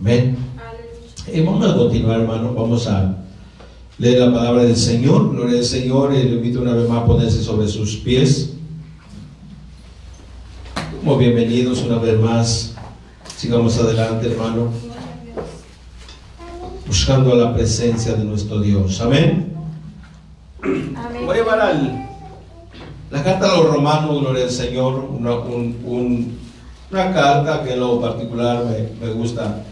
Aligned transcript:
Amén. 0.00 0.36
Y 1.32 1.40
vamos 1.40 1.68
a 1.70 1.74
continuar, 1.76 2.20
hermano. 2.20 2.54
Vamos 2.54 2.86
a 2.86 3.16
leer 3.98 4.20
la 4.20 4.32
palabra 4.32 4.62
del 4.64 4.76
Señor. 4.76 5.30
Gloria 5.32 5.58
al 5.58 5.64
Señor. 5.64 6.14
Y 6.14 6.22
le 6.22 6.34
invito 6.36 6.60
una 6.60 6.74
vez 6.74 6.88
más 6.88 7.02
a 7.02 7.06
ponerse 7.06 7.42
sobre 7.42 7.66
sus 7.68 7.96
pies. 7.96 8.52
Como 11.00 11.16
bienvenidos 11.18 11.82
una 11.82 11.98
vez 11.98 12.18
más. 12.20 12.74
Sigamos 13.36 13.78
adelante, 13.78 14.30
hermano. 14.30 14.70
Buscando 16.86 17.34
la 17.34 17.52
presencia 17.54 18.14
de 18.14 18.24
nuestro 18.24 18.60
Dios. 18.60 19.00
Amén. 19.00 19.52
Voy 20.62 21.34
a 21.36 21.40
llevar 21.40 21.60
al, 21.60 22.08
la 23.10 23.22
carta 23.24 23.50
a 23.52 23.56
los 23.56 23.72
romanos, 23.74 24.20
gloria 24.20 24.44
al 24.44 24.50
Señor, 24.50 24.94
una, 25.10 25.34
un- 25.34 25.76
un- 25.84 26.38
una 26.90 27.12
carta 27.12 27.64
que 27.64 27.72
en 27.72 27.80
lo 27.80 28.00
particular 28.00 28.64
me, 28.64 29.04
me 29.06 29.12
gusta 29.12 29.64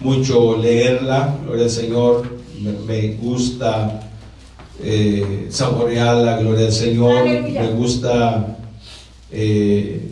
mucho 0.00 0.56
leerla, 0.56 1.36
gloria 1.44 1.64
al 1.64 1.70
Señor, 1.70 2.30
me, 2.60 2.72
me 2.72 3.14
gusta 3.14 4.00
eh, 4.82 5.46
saborearla, 5.50 6.38
gloria 6.38 6.66
al 6.66 6.72
Señor, 6.72 7.18
Aleluya. 7.18 7.62
me 7.62 7.68
gusta, 7.72 8.58
eh, 9.30 10.10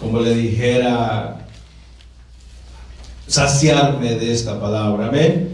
como 0.00 0.20
le 0.20 0.34
dijera, 0.34 1.46
saciarme 3.26 4.14
de 4.14 4.32
esta 4.32 4.60
palabra, 4.60 5.08
amén. 5.08 5.50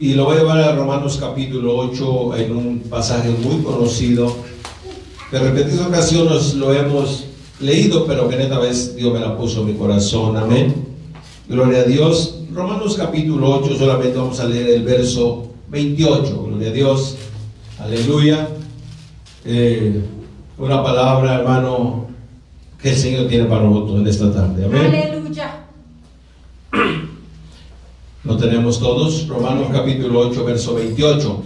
Y 0.00 0.14
lo 0.14 0.26
voy 0.26 0.36
a 0.36 0.38
llevar 0.40 0.60
a 0.60 0.76
Romanos 0.76 1.18
capítulo 1.20 1.76
8 1.76 2.36
en 2.36 2.56
un 2.56 2.78
pasaje 2.88 3.30
muy 3.30 3.62
conocido, 3.62 4.34
en 5.32 5.42
repetidas 5.42 5.86
ocasiones 5.86 6.54
lo 6.54 6.72
hemos 6.72 7.24
leído, 7.60 8.06
pero 8.06 8.28
que 8.28 8.36
en 8.36 8.42
esta 8.42 8.58
vez 8.58 8.96
Dios 8.96 9.12
me 9.12 9.20
la 9.20 9.36
puso 9.36 9.60
en 9.60 9.66
mi 9.66 9.74
corazón, 9.74 10.36
amén. 10.36 10.86
Gloria 11.48 11.80
a 11.80 11.84
Dios. 11.84 12.37
Romanos 12.58 12.96
capítulo 12.96 13.60
8, 13.60 13.76
solamente 13.76 14.18
vamos 14.18 14.40
a 14.40 14.44
leer 14.44 14.70
el 14.70 14.82
verso 14.82 15.48
28, 15.68 16.42
gloria 16.42 16.70
a 16.70 16.72
Dios, 16.72 17.16
aleluya. 17.78 18.48
Eh, 19.44 20.02
una 20.58 20.82
palabra, 20.82 21.36
hermano, 21.36 22.08
que 22.82 22.90
el 22.90 22.96
Señor 22.96 23.28
tiene 23.28 23.44
para 23.44 23.62
nosotros 23.62 24.00
en 24.00 24.06
esta 24.08 24.32
tarde, 24.32 24.64
amén. 24.64 24.86
Aleluya. 24.86 25.66
Lo 28.24 28.36
tenemos 28.36 28.80
todos, 28.80 29.28
Romanos 29.28 29.68
capítulo 29.72 30.18
8, 30.18 30.44
verso 30.44 30.74
28. 30.74 31.42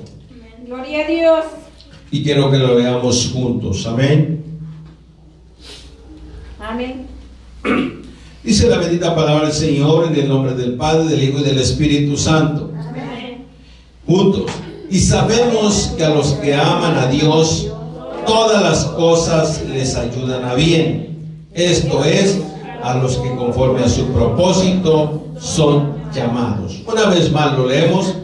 Gloria 0.65 1.05
a 1.05 1.09
Dios. 1.09 1.45
Y 2.11 2.23
quiero 2.23 2.51
que 2.51 2.57
lo 2.57 2.75
veamos 2.75 3.31
juntos, 3.35 3.87
amén. 3.87 4.43
Amén. 6.59 7.07
Dice 8.45 8.69
la 8.69 8.79
bendita 8.79 9.15
palabra 9.15 9.45
del 9.45 9.53
Señor 9.53 10.09
en 10.09 10.17
el 10.17 10.29
nombre 10.29 10.55
del 10.55 10.75
Padre, 10.75 11.05
del 11.05 11.23
Hijo 11.23 11.39
y 11.39 11.45
del 11.45 11.59
Espíritu 11.59 12.17
Santo. 12.17 12.73
Amén. 12.89 13.47
Juntos. 14.05 14.51
Y 14.91 14.99
sabemos 14.99 15.93
que 15.97 16.05
a 16.05 16.09
los 16.09 16.33
que 16.33 16.53
aman 16.53 16.99
a 16.99 17.07
Dios, 17.07 17.69
todas 18.27 18.61
las 18.61 18.85
cosas 18.87 19.63
les 19.73 19.95
ayudan 19.95 20.45
a 20.45 20.55
bien. 20.55 21.19
Esto 21.55 22.03
es, 22.05 22.41
a 22.83 22.95
los 22.97 23.17
que 23.19 23.31
conforme 23.37 23.85
a 23.85 23.89
su 23.89 24.07
propósito 24.07 25.23
son 25.39 25.95
llamados. 26.13 26.83
Una 26.87 27.07
vez 27.07 27.31
más 27.31 27.57
lo 27.57 27.69
leemos. 27.69 28.15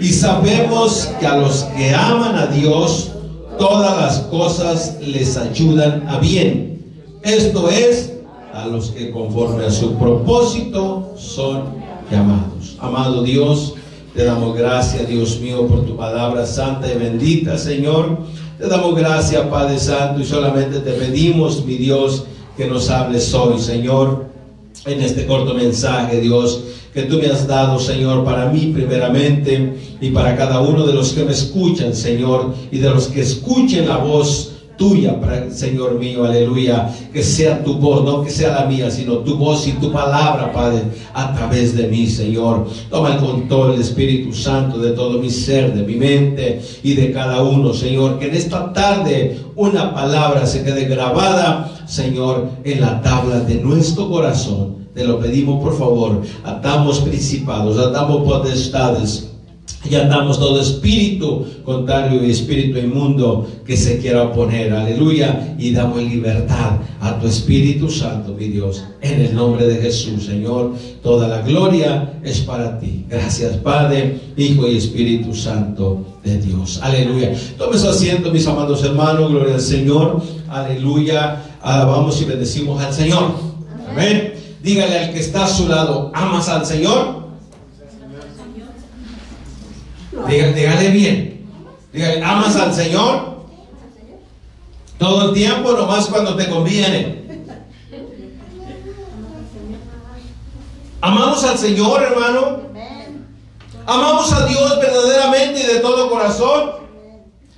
Y 0.00 0.08
sabemos 0.08 1.08
que 1.20 1.26
a 1.28 1.36
los 1.36 1.62
que 1.76 1.94
aman 1.94 2.34
a 2.34 2.46
Dios, 2.48 3.12
todas 3.60 3.96
las 3.96 4.18
cosas 4.26 4.96
les 5.06 5.36
ayudan 5.36 6.08
a 6.08 6.18
bien. 6.18 6.82
Esto 7.22 7.68
es, 7.70 8.12
a 8.52 8.66
los 8.66 8.90
que 8.90 9.10
conforme 9.10 9.64
a 9.64 9.70
su 9.70 9.94
propósito 9.94 11.14
son 11.16 11.64
llamados. 12.10 12.76
Amado 12.78 13.22
Dios, 13.22 13.74
te 14.14 14.24
damos 14.24 14.56
gracias, 14.56 15.08
Dios 15.08 15.40
mío, 15.40 15.66
por 15.66 15.86
tu 15.86 15.96
palabra 15.96 16.44
santa 16.44 16.92
y 16.92 16.98
bendita, 16.98 17.56
Señor. 17.56 18.18
Te 18.58 18.68
damos 18.68 18.94
gracias, 18.94 19.40
Padre 19.46 19.78
Santo, 19.78 20.20
y 20.20 20.24
solamente 20.24 20.80
te 20.80 20.92
pedimos, 20.92 21.64
mi 21.64 21.76
Dios, 21.76 22.24
que 22.56 22.66
nos 22.66 22.90
hables 22.90 23.32
hoy, 23.32 23.58
Señor, 23.58 24.26
en 24.84 25.00
este 25.00 25.26
corto 25.26 25.54
mensaje, 25.54 26.20
Dios, 26.20 26.62
que 26.92 27.04
tú 27.04 27.18
me 27.18 27.28
has 27.28 27.46
dado, 27.46 27.78
Señor, 27.78 28.22
para 28.22 28.50
mí 28.50 28.70
primeramente 28.74 29.96
y 30.00 30.10
para 30.10 30.36
cada 30.36 30.60
uno 30.60 30.86
de 30.86 30.92
los 30.92 31.12
que 31.14 31.24
me 31.24 31.32
escuchan, 31.32 31.94
Señor, 31.94 32.54
y 32.70 32.78
de 32.78 32.90
los 32.90 33.08
que 33.08 33.22
escuchen 33.22 33.88
la 33.88 33.96
voz 33.96 34.51
tuya, 34.82 35.16
Señor 35.52 35.94
mío, 35.94 36.24
aleluya, 36.24 36.92
que 37.12 37.22
sea 37.22 37.62
tu 37.62 37.74
voz, 37.74 38.04
no 38.04 38.24
que 38.24 38.30
sea 38.30 38.52
la 38.52 38.66
mía, 38.66 38.90
sino 38.90 39.18
tu 39.18 39.36
voz 39.36 39.68
y 39.68 39.72
tu 39.74 39.92
palabra, 39.92 40.52
Padre, 40.52 40.82
a 41.14 41.32
través 41.32 41.76
de 41.76 41.86
mí, 41.86 42.08
Señor. 42.08 42.66
Toma 42.90 43.14
el 43.14 43.18
control, 43.18 43.80
Espíritu 43.80 44.34
Santo, 44.34 44.78
de 44.78 44.90
todo 44.90 45.20
mi 45.20 45.30
ser, 45.30 45.72
de 45.72 45.84
mi 45.84 45.94
mente 45.94 46.60
y 46.82 46.94
de 46.94 47.12
cada 47.12 47.42
uno, 47.44 47.72
Señor, 47.72 48.18
que 48.18 48.26
en 48.26 48.34
esta 48.34 48.72
tarde 48.72 49.38
una 49.54 49.94
palabra 49.94 50.46
se 50.46 50.64
quede 50.64 50.86
grabada, 50.86 51.70
Señor, 51.86 52.48
en 52.64 52.80
la 52.80 53.00
tabla 53.02 53.38
de 53.38 53.54
nuestro 53.56 54.10
corazón. 54.10 54.88
Te 54.94 55.04
lo 55.04 55.20
pedimos, 55.20 55.62
por 55.62 55.78
favor, 55.78 56.22
atamos 56.42 56.98
principados, 56.98 57.78
atamos 57.78 58.24
potestades. 58.24 59.31
Y 59.88 59.94
atamos 59.96 60.38
todo 60.38 60.60
espíritu 60.60 61.44
contrario 61.64 62.24
y 62.24 62.30
espíritu 62.30 62.78
inmundo 62.78 63.48
que 63.66 63.76
se 63.76 63.98
quiera 63.98 64.22
oponer. 64.24 64.72
Aleluya. 64.72 65.56
Y 65.58 65.72
damos 65.72 66.02
libertad 66.02 66.78
a 67.00 67.18
tu 67.18 67.26
Espíritu 67.26 67.90
Santo, 67.90 68.34
mi 68.38 68.48
Dios. 68.48 68.84
En 69.00 69.20
el 69.20 69.34
nombre 69.34 69.66
de 69.66 69.76
Jesús, 69.76 70.24
Señor. 70.24 70.74
Toda 71.02 71.26
la 71.26 71.42
gloria 71.42 72.14
es 72.22 72.40
para 72.40 72.78
ti. 72.78 73.04
Gracias, 73.08 73.56
Padre, 73.56 74.20
Hijo 74.36 74.68
y 74.68 74.76
Espíritu 74.76 75.34
Santo 75.34 76.04
de 76.22 76.38
Dios. 76.38 76.78
Aleluya. 76.80 77.32
Tome 77.58 77.76
su 77.76 77.88
asiento, 77.88 78.30
mis 78.30 78.46
amados 78.46 78.84
hermanos. 78.84 79.30
Gloria 79.30 79.54
al 79.54 79.60
Señor. 79.60 80.22
Aleluya. 80.48 81.42
Alabamos 81.60 82.20
y 82.22 82.24
bendecimos 82.24 82.80
al 82.82 82.94
Señor. 82.94 83.32
Amén. 83.90 84.34
Dígale 84.62 84.96
al 84.96 85.12
que 85.12 85.18
está 85.18 85.44
a 85.44 85.48
su 85.48 85.66
lado, 85.66 86.12
¿amas 86.14 86.48
al 86.48 86.64
Señor? 86.64 87.21
Dígale, 90.28 90.52
dígale 90.52 90.88
bien. 90.90 91.46
Dígale, 91.92 92.24
¿amas 92.24 92.56
al 92.56 92.74
Señor? 92.74 93.32
Todo 94.98 95.28
el 95.28 95.34
tiempo, 95.34 95.72
nomás 95.72 96.06
cuando 96.06 96.36
te 96.36 96.48
conviene. 96.48 97.22
¿Amamos 101.00 101.42
al 101.44 101.58
Señor, 101.58 102.02
hermano? 102.02 102.62
¿Amamos 103.84 104.32
a 104.32 104.46
Dios 104.46 104.78
verdaderamente 104.80 105.60
y 105.60 105.66
de 105.66 105.80
todo 105.80 106.08
corazón? 106.08 106.82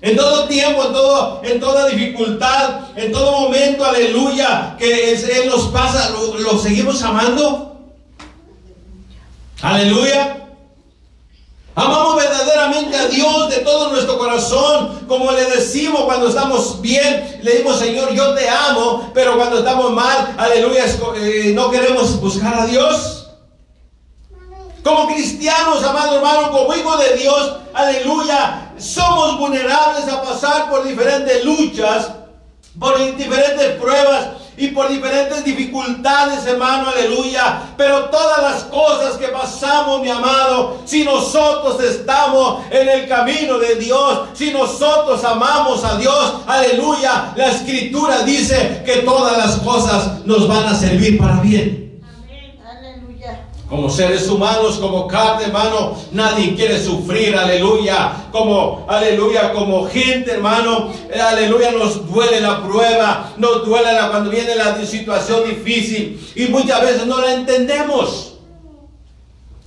En 0.00 0.16
todo 0.16 0.46
tiempo, 0.46 0.84
en, 0.84 0.92
todo, 0.92 1.42
en 1.44 1.60
toda 1.60 1.88
dificultad, 1.88 2.80
en 2.96 3.12
todo 3.12 3.40
momento, 3.40 3.84
aleluya, 3.84 4.76
que 4.78 5.12
Él 5.12 5.48
nos 5.48 5.68
pasa, 5.68 6.10
lo 6.10 6.58
seguimos 6.58 7.02
amando. 7.02 7.78
Aleluya. 9.62 10.43
Amamos 11.76 12.16
verdaderamente 12.16 12.96
a 12.96 13.08
Dios 13.08 13.50
de 13.50 13.58
todo 13.58 13.90
nuestro 13.90 14.16
corazón, 14.16 15.06
como 15.08 15.32
le 15.32 15.44
decimos 15.46 16.02
cuando 16.02 16.28
estamos 16.28 16.80
bien, 16.80 17.40
le 17.42 17.50
decimos 17.50 17.80
Señor, 17.80 18.12
yo 18.14 18.32
te 18.34 18.48
amo, 18.48 19.10
pero 19.12 19.36
cuando 19.36 19.58
estamos 19.58 19.92
mal, 19.92 20.36
aleluya, 20.38 20.84
eh, 21.16 21.50
no 21.52 21.72
queremos 21.72 22.20
buscar 22.20 22.54
a 22.54 22.66
Dios. 22.66 23.28
Como 24.84 25.08
cristianos, 25.08 25.82
amado 25.82 26.16
hermano, 26.16 26.52
como 26.52 26.74
hijos 26.76 27.00
de 27.08 27.16
Dios, 27.16 27.56
aleluya, 27.72 28.72
somos 28.78 29.38
vulnerables 29.38 30.06
a 30.06 30.22
pasar 30.22 30.70
por 30.70 30.84
diferentes 30.84 31.44
luchas, 31.44 32.08
por 32.78 33.16
diferentes 33.16 33.80
pruebas 33.80 34.43
y 34.56 34.68
por 34.68 34.88
diferentes 34.88 35.44
dificultades, 35.44 36.46
hermano, 36.46 36.90
aleluya. 36.90 37.62
Pero 37.76 38.06
todas 38.06 38.42
las 38.42 38.64
cosas 38.64 39.16
que 39.16 39.28
pasamos, 39.28 40.00
mi 40.00 40.10
amado, 40.10 40.78
si 40.84 41.04
nosotros 41.04 41.82
estamos 41.82 42.64
en 42.70 42.88
el 42.88 43.08
camino 43.08 43.58
de 43.58 43.76
Dios, 43.76 44.28
si 44.34 44.52
nosotros 44.52 45.22
amamos 45.24 45.84
a 45.84 45.96
Dios, 45.98 46.34
aleluya, 46.46 47.32
la 47.36 47.48
escritura 47.48 48.22
dice 48.22 48.82
que 48.84 48.98
todas 48.98 49.36
las 49.36 49.56
cosas 49.58 50.24
nos 50.24 50.46
van 50.46 50.66
a 50.66 50.74
servir 50.74 51.18
para 51.18 51.40
bien. 51.40 51.83
Como 53.74 53.90
seres 53.90 54.28
humanos, 54.28 54.76
como 54.76 55.08
carne, 55.08 55.46
hermano, 55.46 55.96
nadie 56.12 56.54
quiere 56.54 56.80
sufrir, 56.80 57.34
aleluya. 57.34 58.28
Como, 58.30 58.86
aleluya, 58.88 59.52
como 59.52 59.88
gente, 59.88 60.30
hermano, 60.30 60.92
aleluya, 61.12 61.72
nos 61.72 62.08
duele 62.08 62.40
la 62.40 62.62
prueba, 62.62 63.32
nos 63.36 63.66
duele 63.66 63.90
cuando 64.12 64.30
viene 64.30 64.54
la 64.54 64.76
situación 64.86 65.42
difícil 65.48 66.24
y 66.36 66.46
muchas 66.46 66.82
veces 66.82 67.06
no 67.06 67.20
la 67.20 67.34
entendemos. 67.34 68.36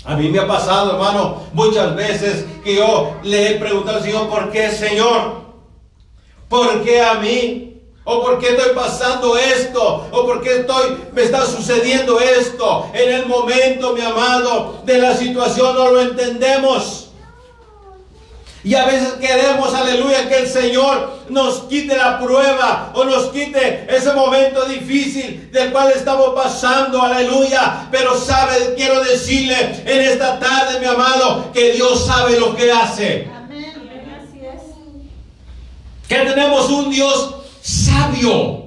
A 0.06 0.15
mí 0.15 0.30
me 0.30 0.39
ha 0.39 0.48
pasado, 0.48 0.92
hermano, 0.94 1.42
muchas 1.51 1.94
veces 1.94 2.45
que 2.63 2.77
yo 2.77 3.13
le 3.24 3.51
he 3.51 3.56
preguntado 3.56 3.98
al 3.98 4.04
Señor, 4.04 4.30
¿por 4.30 4.51
qué, 4.51 4.71
Señor? 4.71 5.42
¿Por 6.48 6.81
qué 6.81 7.01
a 7.01 7.15
mí? 7.15 7.76
¿O 8.09 8.21
por 8.21 8.39
qué 8.39 8.56
estoy 8.56 8.74
pasando 8.74 9.38
esto? 9.38 10.07
¿O 10.12 10.25
por 10.25 10.42
qué 10.42 10.59
estoy, 10.62 10.98
me 11.12 11.24
está 11.24 11.45
sucediendo 11.45 12.21
esto? 12.21 12.89
En 12.94 13.12
el 13.12 13.25
momento, 13.25 13.92
mi 13.92 14.00
amado, 14.00 14.81
de 14.86 14.98
la 14.98 15.13
situación 15.13 15.75
no 15.75 15.92
lo 15.92 16.00
entendemos. 16.00 17.09
Y 18.63 18.75
a 18.75 18.86
veces 18.86 19.15
queremos, 19.19 19.74
aleluya, 19.74 20.30
que 20.30 20.38
el 20.38 20.48
Señor 20.48 21.18
nos 21.27 21.63
quite 21.63 21.98
la 21.98 22.18
prueba 22.18 22.94
o 22.94 23.04
nos 23.04 23.25
quite 23.25 23.86
ese 23.89 24.13
momento 24.13 24.63
difícil 24.63 25.51
del 25.51 25.74
cual 25.74 25.92
estamos 25.92 26.30
pasando, 26.33 27.01
aleluya. 27.01 27.89
Pero 27.92 28.18
sabe, 28.18 28.74
quiero 28.77 29.04
decirle 29.04 29.83
en 29.86 30.00
esta 30.00 30.39
tarde, 30.39 30.80
mi 30.80 30.86
amado, 30.86 31.51
que 31.51 31.74
Dios 31.74 32.06
sabe 32.06 32.39
lo 32.39 32.56
que 32.56 32.71
hace. 32.71 33.30
Amén. 33.36 33.74
Así 34.18 34.39
es. 34.45 34.62
Que 36.07 36.15
tenemos 36.19 36.69
un 36.69 36.89
Dios 36.89 37.33
sabio. 37.68 38.66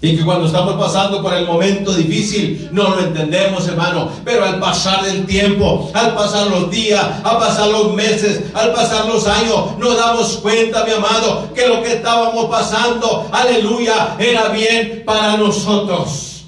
Y 0.00 0.18
que 0.18 0.24
cuando 0.24 0.46
estamos 0.46 0.74
pasando 0.74 1.22
por 1.22 1.32
el 1.32 1.46
momento 1.46 1.94
difícil 1.94 2.68
no 2.72 2.90
lo 2.90 3.00
entendemos, 3.00 3.66
hermano. 3.66 4.10
Pero 4.22 4.44
al 4.44 4.58
pasar 4.60 5.02
del 5.02 5.24
tiempo, 5.24 5.90
al 5.94 6.14
pasar 6.14 6.48
los 6.48 6.70
días, 6.70 7.02
al 7.24 7.38
pasar 7.38 7.68
los 7.68 7.94
meses, 7.94 8.42
al 8.52 8.74
pasar 8.74 9.06
los 9.06 9.26
años, 9.26 9.78
nos 9.78 9.96
damos 9.96 10.36
cuenta, 10.38 10.84
mi 10.84 10.92
amado, 10.92 11.48
que 11.54 11.66
lo 11.68 11.82
que 11.82 11.94
estábamos 11.94 12.46
pasando, 12.46 13.30
aleluya, 13.32 14.16
era 14.18 14.48
bien 14.48 15.04
para 15.06 15.38
nosotros. 15.38 16.44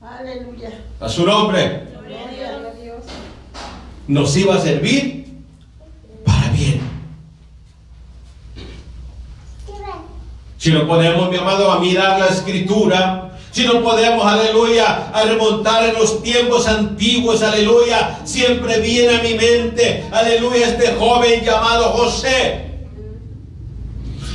Aleluya. 0.00 0.70
A 1.00 1.08
su 1.08 1.26
nombre 1.26 1.88
Gloria 1.98 2.48
a 2.48 2.80
Dios. 2.80 3.04
nos 4.06 4.36
iba 4.36 4.54
a 4.54 4.60
servir 4.60 5.42
para 6.24 6.48
bien. 6.50 6.94
Si 10.64 10.72
no 10.72 10.86
podemos, 10.86 11.28
mi 11.28 11.36
amado, 11.36 11.70
a 11.70 11.78
mirar 11.78 12.18
la 12.18 12.28
escritura, 12.28 13.32
si 13.50 13.66
no 13.66 13.82
podemos, 13.82 14.24
aleluya, 14.24 15.10
a 15.12 15.22
remontar 15.24 15.90
en 15.90 15.92
los 15.92 16.22
tiempos 16.22 16.66
antiguos, 16.66 17.42
aleluya, 17.42 18.20
siempre 18.24 18.80
viene 18.80 19.16
a 19.18 19.22
mi 19.22 19.34
mente, 19.34 20.06
aleluya, 20.10 20.68
este 20.68 20.94
joven 20.94 21.44
llamado 21.44 21.90
José. 21.90 22.64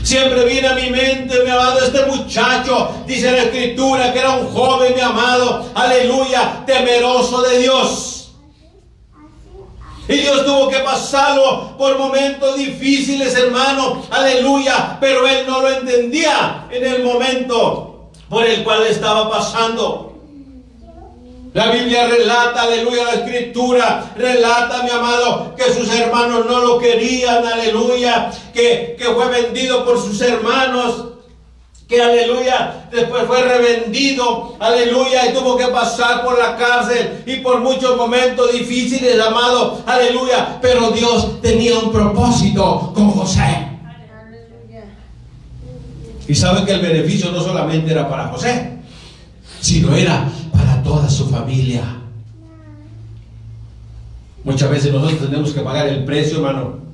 Siempre 0.03 0.45
viene 0.45 0.67
a 0.67 0.75
mi 0.75 0.91
mente, 0.91 1.33
mi 1.43 1.49
amado, 1.49 1.79
este 1.83 2.05
muchacho, 2.05 2.91
dice 3.07 3.31
la 3.31 3.45
escritura, 3.45 4.13
que 4.13 4.19
era 4.19 4.37
un 4.37 4.49
joven, 4.49 4.93
mi 4.93 5.01
amado, 5.01 5.65
aleluya, 5.73 6.63
temeroso 6.67 7.41
de 7.41 7.57
Dios. 7.57 8.18
Dios 10.17 10.45
tuvo 10.45 10.69
que 10.69 10.79
pasarlo 10.79 11.77
por 11.77 11.97
momentos 11.97 12.57
difíciles, 12.57 13.35
hermano. 13.35 14.03
Aleluya. 14.09 14.97
Pero 14.99 15.27
él 15.27 15.45
no 15.47 15.61
lo 15.61 15.69
entendía 15.69 16.65
en 16.71 16.85
el 16.85 17.03
momento 17.03 18.09
por 18.27 18.45
el 18.45 18.63
cual 18.63 18.85
estaba 18.87 19.29
pasando. 19.29 20.09
La 21.53 21.71
Biblia 21.71 22.07
relata, 22.07 22.61
aleluya, 22.61 23.05
la 23.05 23.13
escritura 23.13 24.13
relata, 24.15 24.83
mi 24.83 24.91
amado, 24.91 25.55
que 25.55 25.73
sus 25.73 25.91
hermanos 25.93 26.45
no 26.45 26.59
lo 26.59 26.77
querían, 26.77 27.43
aleluya, 27.43 28.29
que, 28.53 28.95
que 28.99 29.05
fue 29.05 29.27
vendido 29.29 29.83
por 29.83 29.99
sus 29.99 30.21
hermanos 30.21 31.05
que 31.89 31.99
aleluya, 31.99 32.85
después 32.91 33.23
fue 33.25 33.41
revendido, 33.41 34.55
aleluya, 34.59 35.25
y 35.25 35.33
tuvo 35.33 35.57
que 35.57 35.65
pasar 35.69 36.23
por 36.23 36.37
la 36.37 36.55
cárcel 36.55 37.23
y 37.25 37.37
por 37.37 37.61
muchos 37.61 37.97
momentos 37.97 38.53
difíciles, 38.53 39.19
amado, 39.19 39.81
aleluya, 39.87 40.59
pero 40.61 40.91
Dios 40.91 41.41
tenía 41.41 41.79
un 41.79 41.91
propósito 41.91 42.93
con 42.93 43.09
José. 43.09 43.69
Y 46.27 46.35
sabe 46.35 46.63
que 46.63 46.73
el 46.73 46.81
beneficio 46.81 47.31
no 47.31 47.41
solamente 47.41 47.91
era 47.91 48.07
para 48.07 48.27
José, 48.27 48.77
sino 49.59 49.95
era 49.95 50.29
para 50.53 50.83
toda 50.83 51.09
su 51.09 51.27
familia. 51.27 51.81
Muchas 54.43 54.69
veces 54.69 54.93
nosotros 54.93 55.21
tenemos 55.21 55.51
que 55.53 55.61
pagar 55.61 55.87
el 55.87 56.05
precio, 56.05 56.37
hermano, 56.37 56.88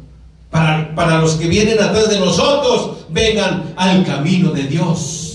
para, 0.50 0.94
para 0.96 1.20
los 1.20 1.36
que 1.36 1.48
vienen 1.48 1.82
atrás 1.82 2.10
de 2.10 2.20
nosotros, 2.20 2.98
vengan 3.10 3.74
al 3.76 4.06
camino 4.06 4.52
de 4.52 4.64
Dios. 4.64 5.26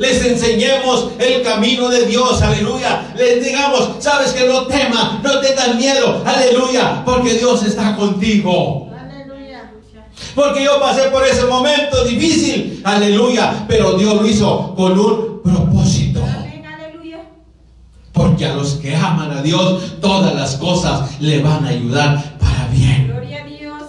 Les 0.00 0.24
enseñemos 0.24 1.10
el 1.18 1.42
camino 1.42 1.90
de 1.90 2.06
Dios, 2.06 2.40
aleluya. 2.40 3.12
Les 3.18 3.44
digamos, 3.44 3.90
sabes 3.98 4.32
que 4.32 4.48
no 4.48 4.66
temas, 4.66 5.22
no 5.22 5.40
tengas 5.40 5.74
miedo, 5.74 6.22
aleluya, 6.24 7.04
porque 7.04 7.34
Dios 7.34 7.62
está 7.64 7.94
contigo. 7.96 8.88
Aleluya. 8.98 9.70
Porque 10.34 10.64
yo 10.64 10.80
pasé 10.80 11.02
por 11.10 11.22
ese 11.26 11.44
momento 11.44 12.02
difícil, 12.04 12.80
aleluya, 12.82 13.66
pero 13.68 13.92
Dios 13.92 14.14
lo 14.14 14.26
hizo 14.26 14.74
con 14.74 14.98
un 14.98 15.42
propósito. 15.42 16.22
Aleluya. 16.24 17.28
Porque 18.12 18.46
a 18.46 18.54
los 18.54 18.76
que 18.76 18.96
aman 18.96 19.32
a 19.32 19.42
Dios, 19.42 20.00
todas 20.00 20.34
las 20.34 20.56
cosas 20.56 21.20
le 21.20 21.42
van 21.42 21.66
a 21.66 21.68
ayudar 21.68 22.38
para 22.38 22.68
bien. 22.72 23.08
Gloria 23.08 23.42
a 23.42 23.46
Dios. 23.46 23.82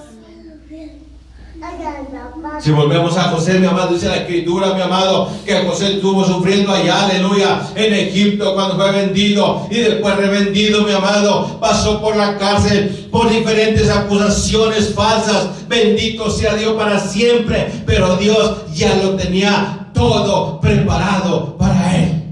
Si 2.62 2.70
volvemos 2.70 3.18
a 3.18 3.24
José, 3.24 3.58
mi 3.58 3.66
amado, 3.66 3.96
dice 3.96 4.08
la 4.08 4.18
escritura, 4.18 4.76
mi 4.76 4.82
amado, 4.82 5.32
que 5.44 5.66
José 5.66 5.94
estuvo 5.94 6.24
sufriendo 6.24 6.72
allá, 6.72 7.06
aleluya, 7.06 7.68
en 7.74 7.92
Egipto 7.92 8.54
cuando 8.54 8.76
fue 8.76 8.92
vendido 8.92 9.66
y 9.72 9.80
después 9.80 10.16
revendido, 10.16 10.84
mi 10.84 10.92
amado, 10.92 11.60
pasó 11.60 12.00
por 12.00 12.16
la 12.16 12.38
cárcel 12.38 13.08
por 13.12 13.32
diferentes 13.32 13.90
acusaciones 13.90 14.94
falsas. 14.94 15.68
Bendito 15.68 16.30
sea 16.30 16.54
Dios 16.54 16.74
para 16.74 17.00
siempre, 17.00 17.84
pero 17.88 18.16
Dios 18.18 18.72
ya 18.76 18.96
lo 18.98 19.16
tenía 19.16 19.90
todo 19.92 20.62
preparado 20.62 21.58
para 21.58 21.98
él. 21.98 22.24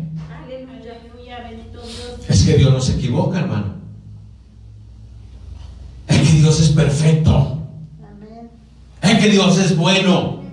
Es 2.28 2.44
que 2.44 2.54
Dios 2.54 2.72
no 2.72 2.80
se 2.80 2.94
equivoca, 2.94 3.40
hermano. 3.40 3.74
Es 6.08 6.20
que 6.20 6.34
Dios 6.38 6.60
es 6.60 6.70
perfecto. 6.70 7.59
Que 9.18 9.30
Dios 9.30 9.58
es 9.58 9.76
bueno. 9.76 10.44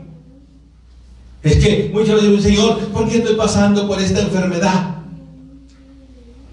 Es 1.43 1.57
que 1.57 1.91
muchas 1.93 2.23
veces, 2.23 2.43
Señor, 2.43 2.79
¿por 2.89 3.09
qué 3.09 3.19
estoy 3.19 3.37
pasando 3.37 3.87
por 3.87 4.01
esta 4.01 4.21
enfermedad? 4.21 4.97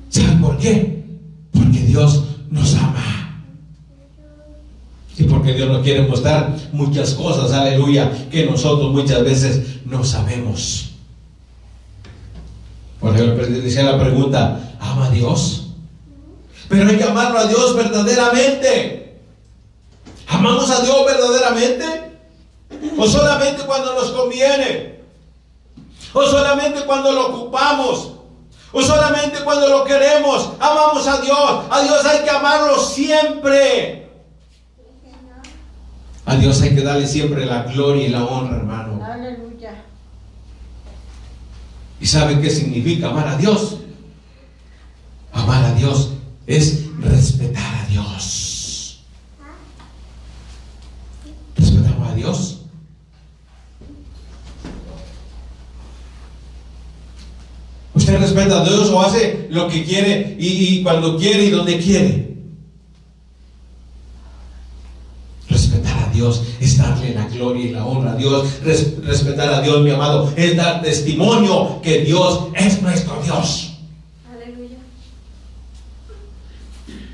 ¿Saben 0.09 0.41
por 0.41 0.57
qué? 0.57 1.03
Porque 1.51 1.79
Dios 1.79 2.23
nos 2.51 2.75
ama. 2.75 3.41
Y 5.17 5.23
porque 5.23 5.53
Dios 5.53 5.69
nos 5.69 5.81
quiere 5.81 6.07
mostrar 6.07 6.55
muchas 6.71 7.13
cosas, 7.13 7.51
aleluya, 7.51 8.11
que 8.29 8.45
nosotros 8.45 8.91
muchas 8.91 9.23
veces 9.23 9.79
no 9.85 10.03
sabemos. 10.03 10.91
Por 12.99 13.15
ejemplo, 13.15 13.45
decía 13.45 13.83
la 13.83 13.99
pregunta, 13.99 14.75
¿ama 14.79 15.07
a 15.07 15.09
Dios? 15.09 15.73
Pero 16.69 16.89
hay 16.89 16.97
que 16.97 17.03
amarlo 17.03 17.39
a 17.39 17.47
Dios 17.47 17.75
verdaderamente. 17.75 19.02
¿Amamos 20.43 20.69
a 20.71 20.81
Dios 20.81 21.05
verdaderamente? 21.05 21.85
¿O 22.97 23.07
solamente 23.07 23.63
cuando 23.63 23.93
nos 23.93 24.11
conviene? 24.11 24.99
¿O 26.11 26.21
solamente 26.23 26.81
cuando 26.85 27.13
lo 27.13 27.27
ocupamos? 27.27 28.11
¿O 28.73 28.81
solamente 28.81 29.39
cuando 29.45 29.69
lo 29.69 29.85
queremos? 29.85 30.51
Amamos 30.59 31.07
a 31.07 31.21
Dios. 31.21 31.65
A 31.69 31.81
Dios 31.83 32.05
hay 32.05 32.25
que 32.25 32.29
amarlo 32.29 32.77
siempre. 32.77 34.11
A 36.25 36.35
Dios 36.35 36.61
hay 36.61 36.75
que 36.75 36.81
darle 36.81 37.07
siempre 37.07 37.45
la 37.45 37.63
gloria 37.63 38.07
y 38.07 38.09
la 38.09 38.25
honra, 38.25 38.57
hermano. 38.57 39.01
Aleluya. 39.01 39.81
¿Y 42.01 42.05
sabe 42.05 42.41
qué 42.41 42.49
significa 42.49 43.07
amar 43.11 43.29
a 43.29 43.37
Dios? 43.37 43.77
Amar 45.31 45.63
a 45.63 45.73
Dios 45.75 46.09
es 46.47 46.83
respetar 46.99 47.75
a 47.75 47.87
Dios. 47.87 48.43
¿Respetamos 51.55 52.09
a 52.09 52.12
Dios? 52.23 52.59
¿Usted 57.95 58.17
respeta 58.17 58.61
a 58.61 58.65
Dios 58.65 58.89
o 58.89 59.01
hace 59.01 59.47
lo 59.51 59.67
que 59.67 59.83
quiere 59.83 60.35
y, 60.39 60.79
y 60.79 60.83
cuando 60.83 61.17
quiere 61.17 61.43
y 61.45 61.49
donde 61.51 61.77
quiere? 61.79 62.33
Respetar 65.47 65.99
a 65.99 66.09
Dios 66.11 66.41
es 66.59 66.77
darle 66.77 67.13
la 67.13 67.27
gloria 67.27 67.65
y 67.65 67.69
la 67.69 67.85
honra 67.85 68.13
a 68.13 68.15
Dios. 68.15 68.61
Res- 68.63 68.97
respetar 69.05 69.53
a 69.53 69.61
Dios, 69.61 69.81
mi 69.83 69.91
amado, 69.91 70.33
es 70.35 70.55
dar 70.55 70.81
testimonio 70.81 71.79
que 71.83 71.99
Dios 71.99 72.47
es 72.55 72.81
nuestro 72.81 73.21
Dios. 73.21 73.73
Aleluya. 74.33 74.77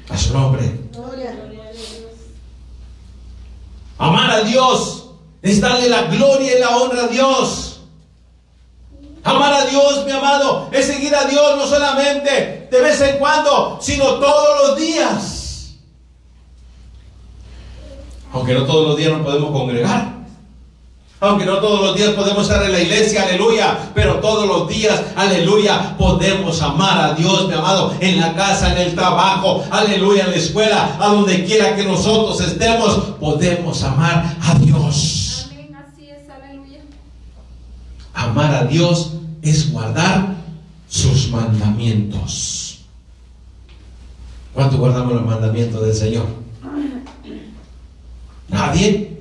A 0.09 0.17
su 0.17 0.31
nombre. 0.31 0.79
Gloria. 0.93 1.31
Gloria 1.33 1.63
a 1.67 1.71
Dios. 1.73 2.11
Amar 3.97 4.31
a 4.31 4.43
Dios 4.43 4.98
es 5.41 5.61
darle 5.61 5.89
la 5.89 6.03
gloria 6.03 6.57
y 6.57 6.59
la 6.59 6.77
honra 6.77 7.03
a 7.03 7.07
Dios. 7.07 7.81
Amar 9.23 9.53
a 9.53 9.65
Dios, 9.65 10.05
mi 10.05 10.11
amado, 10.11 10.69
es 10.71 10.85
seguir 10.85 11.13
a 11.15 11.25
Dios 11.25 11.57
no 11.57 11.67
solamente 11.67 12.67
de 12.71 12.81
vez 12.81 13.01
en 13.01 13.17
cuando, 13.17 13.79
sino 13.81 14.05
todos 14.15 14.67
los 14.67 14.77
días. 14.77 15.75
Aunque 18.31 18.53
no 18.53 18.65
todos 18.65 18.87
los 18.89 18.97
días 18.97 19.11
nos 19.11 19.25
podemos 19.25 19.51
congregar. 19.51 20.19
Aunque 21.21 21.45
no 21.45 21.57
todos 21.57 21.81
los 21.81 21.95
días 21.97 22.11
podemos 22.11 22.43
estar 22.43 22.63
en 22.63 22.71
la 22.71 22.79
iglesia, 22.79 23.23
aleluya, 23.23 23.77
pero 23.93 24.19
todos 24.21 24.47
los 24.47 24.69
días, 24.69 25.03
aleluya, 25.17 25.97
podemos 25.97 26.61
amar 26.61 26.97
a 26.97 27.13
Dios, 27.13 27.49
mi 27.49 27.55
amado, 27.55 27.93
en 27.99 28.21
la 28.21 28.33
casa, 28.35 28.71
en 28.71 28.87
el 28.87 28.95
trabajo, 28.95 29.61
aleluya, 29.69 30.23
en 30.23 30.31
la 30.31 30.37
escuela, 30.37 30.97
a 30.97 31.07
donde 31.07 31.43
quiera 31.43 31.75
que 31.75 31.83
nosotros 31.83 32.39
estemos, 32.39 32.95
podemos 33.19 33.83
amar 33.83 34.37
a 34.41 34.53
Dios. 34.59 35.49
Amén, 35.51 35.75
así 35.75 36.09
es, 36.09 36.29
aleluya. 36.29 36.79
Amar 38.19 38.53
a 38.53 38.65
Dios 38.65 39.13
es 39.41 39.71
guardar 39.71 40.35
sus 40.89 41.29
mandamientos. 41.29 42.79
¿Cuánto 44.53 44.77
guardamos 44.77 45.13
los 45.13 45.25
mandamientos 45.25 45.81
del 45.81 45.93
Señor? 45.95 46.25
Nadie. 48.49 49.19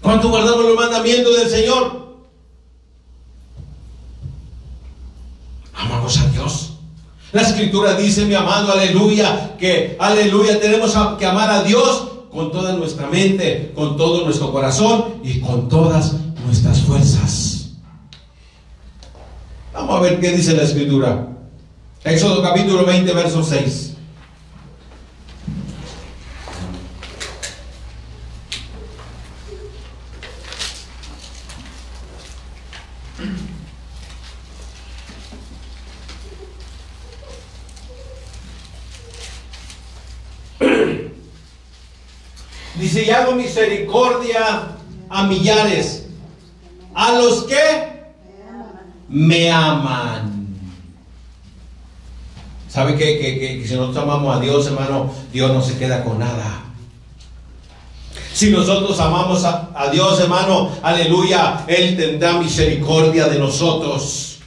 ¿Cuánto 0.00 0.28
guardamos 0.28 0.64
los 0.66 0.76
mandamientos 0.76 1.36
del 1.36 1.48
Señor? 1.48 2.14
Amamos 5.74 6.18
a 6.18 6.28
Dios. 6.28 6.74
La 7.32 7.42
escritura 7.42 7.96
dice, 7.96 8.24
mi 8.24 8.34
amado, 8.34 8.70
aleluya, 8.72 9.56
que 9.58 9.96
aleluya, 9.98 10.60
tenemos 10.60 10.96
que 11.18 11.26
amar 11.26 11.50
a 11.50 11.64
Dios 11.64 12.08
con 12.30 12.52
toda 12.52 12.74
nuestra 12.74 13.08
mente, 13.08 13.72
con 13.74 13.96
todo 13.96 14.24
nuestro 14.24 14.52
corazón 14.52 15.16
y 15.24 15.40
con 15.40 15.68
todas 15.68 16.14
nuestras 16.52 16.82
fuerzas. 16.82 17.70
Vamos 19.72 19.96
a 19.96 20.00
ver 20.00 20.20
qué 20.20 20.32
dice 20.32 20.54
la 20.54 20.64
escritura. 20.64 21.28
Éxodo 22.04 22.42
capítulo 22.42 22.84
20, 22.84 23.10
verso 23.14 23.42
6. 23.42 23.94
Dice, 42.74 43.04
y 43.04 43.10
hago 43.10 43.36
misericordia 43.36 44.76
a 45.08 45.26
millares, 45.26 46.01
a 46.94 47.12
los 47.12 47.44
que 47.44 47.92
Me 49.08 49.50
aman. 49.50 50.46
¿Sabe 52.68 52.96
que, 52.96 53.18
que- 53.18 53.38
que- 53.38 53.60
que 53.60 53.68
si 53.68 53.74
nosotros 53.74 54.02
amamos 54.04 54.34
a 54.36 54.40
Dios, 54.40 54.66
hermano, 54.66 55.12
Dios 55.32 55.52
no 55.52 55.60
se 55.60 55.76
queda 55.76 56.02
con 56.02 56.18
nada? 56.18 56.60
Si 58.32 58.48
nosotros 58.50 58.98
amamos 58.98 59.44
a, 59.44 59.68
a 59.74 59.90
Dios, 59.90 60.18
hermano, 60.20 60.70
aleluya, 60.82 61.64
Él 61.68 61.94
tendrá 61.98 62.32
misericordia 62.38 63.28
de 63.28 63.38
nosotros. 63.38 64.38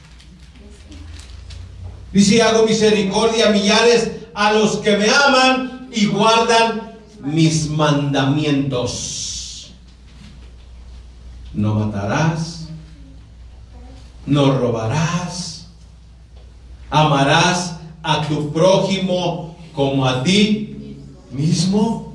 Dice, 2.12 2.42
hago 2.42 2.66
misericordia 2.66 3.48
a 3.48 3.52
millares 3.52 4.10
a 4.34 4.52
los 4.52 4.78
que 4.78 4.96
me 4.96 5.06
aman 5.08 5.88
y 5.92 6.06
guardan 6.06 6.96
mis 7.22 7.68
mandamientos. 7.70 9.15
No 11.56 11.74
matarás, 11.74 12.66
no 14.26 14.58
robarás, 14.58 15.68
amarás 16.90 17.76
a 18.02 18.20
tu 18.28 18.52
prójimo 18.52 19.56
como 19.74 20.06
a 20.06 20.22
ti 20.22 20.98
mismo, 21.30 22.14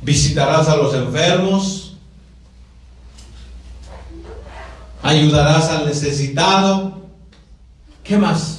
visitarás 0.00 0.68
a 0.68 0.76
los 0.76 0.94
enfermos, 0.94 1.96
ayudarás 5.02 5.68
al 5.68 5.84
necesitado. 5.84 7.02
¿Qué 8.02 8.16
más? 8.16 8.57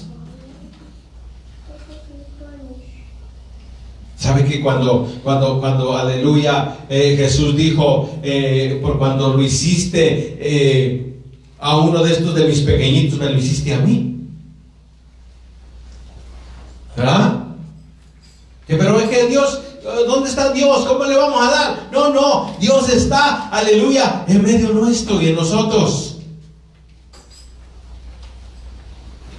¿Sabe 4.29 4.45
que 4.45 4.62
cuando, 4.62 5.12
cuando, 5.24 5.59
cuando, 5.59 5.98
aleluya, 5.98 6.86
eh, 6.88 7.15
Jesús 7.17 7.55
dijo, 7.55 8.19
eh, 8.21 8.77
por 8.79 9.00
cuando 9.00 9.29
lo 9.29 9.41
hiciste 9.41 10.38
eh, 10.39 11.15
a 11.59 11.77
uno 11.77 12.03
de 12.03 12.13
estos 12.13 12.36
de 12.36 12.45
mis 12.45 12.59
pequeñitos, 12.59 13.17
me 13.17 13.27
lo 13.27 13.39
hiciste 13.39 13.74
a 13.74 13.79
mí? 13.79 14.17
¿Verdad? 16.95 17.43
Pero 18.67 19.00
es 19.00 19.09
que 19.09 19.25
Dios, 19.29 19.62
¿dónde 20.05 20.29
está 20.29 20.53
Dios? 20.53 20.86
¿Cómo 20.86 21.05
le 21.05 21.15
vamos 21.15 21.41
a 21.41 21.50
dar? 21.50 21.89
No, 21.91 22.13
no, 22.13 22.55
Dios 22.59 22.88
está, 22.89 23.50
aleluya, 23.50 24.25
en 24.27 24.43
medio 24.43 24.69
nuestro 24.74 25.19
y 25.19 25.29
en 25.29 25.38
nosotros. 25.38 26.17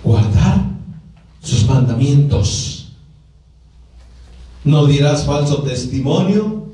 Guardar 0.02 0.64
sus 1.40 1.64
mandamientos. 1.64 2.79
No 4.64 4.86
dirás 4.86 5.24
falso 5.24 5.62
testimonio. 5.62 6.66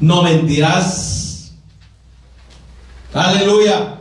No 0.00 0.22
mentirás. 0.22 1.54
Aleluya. 3.12 3.98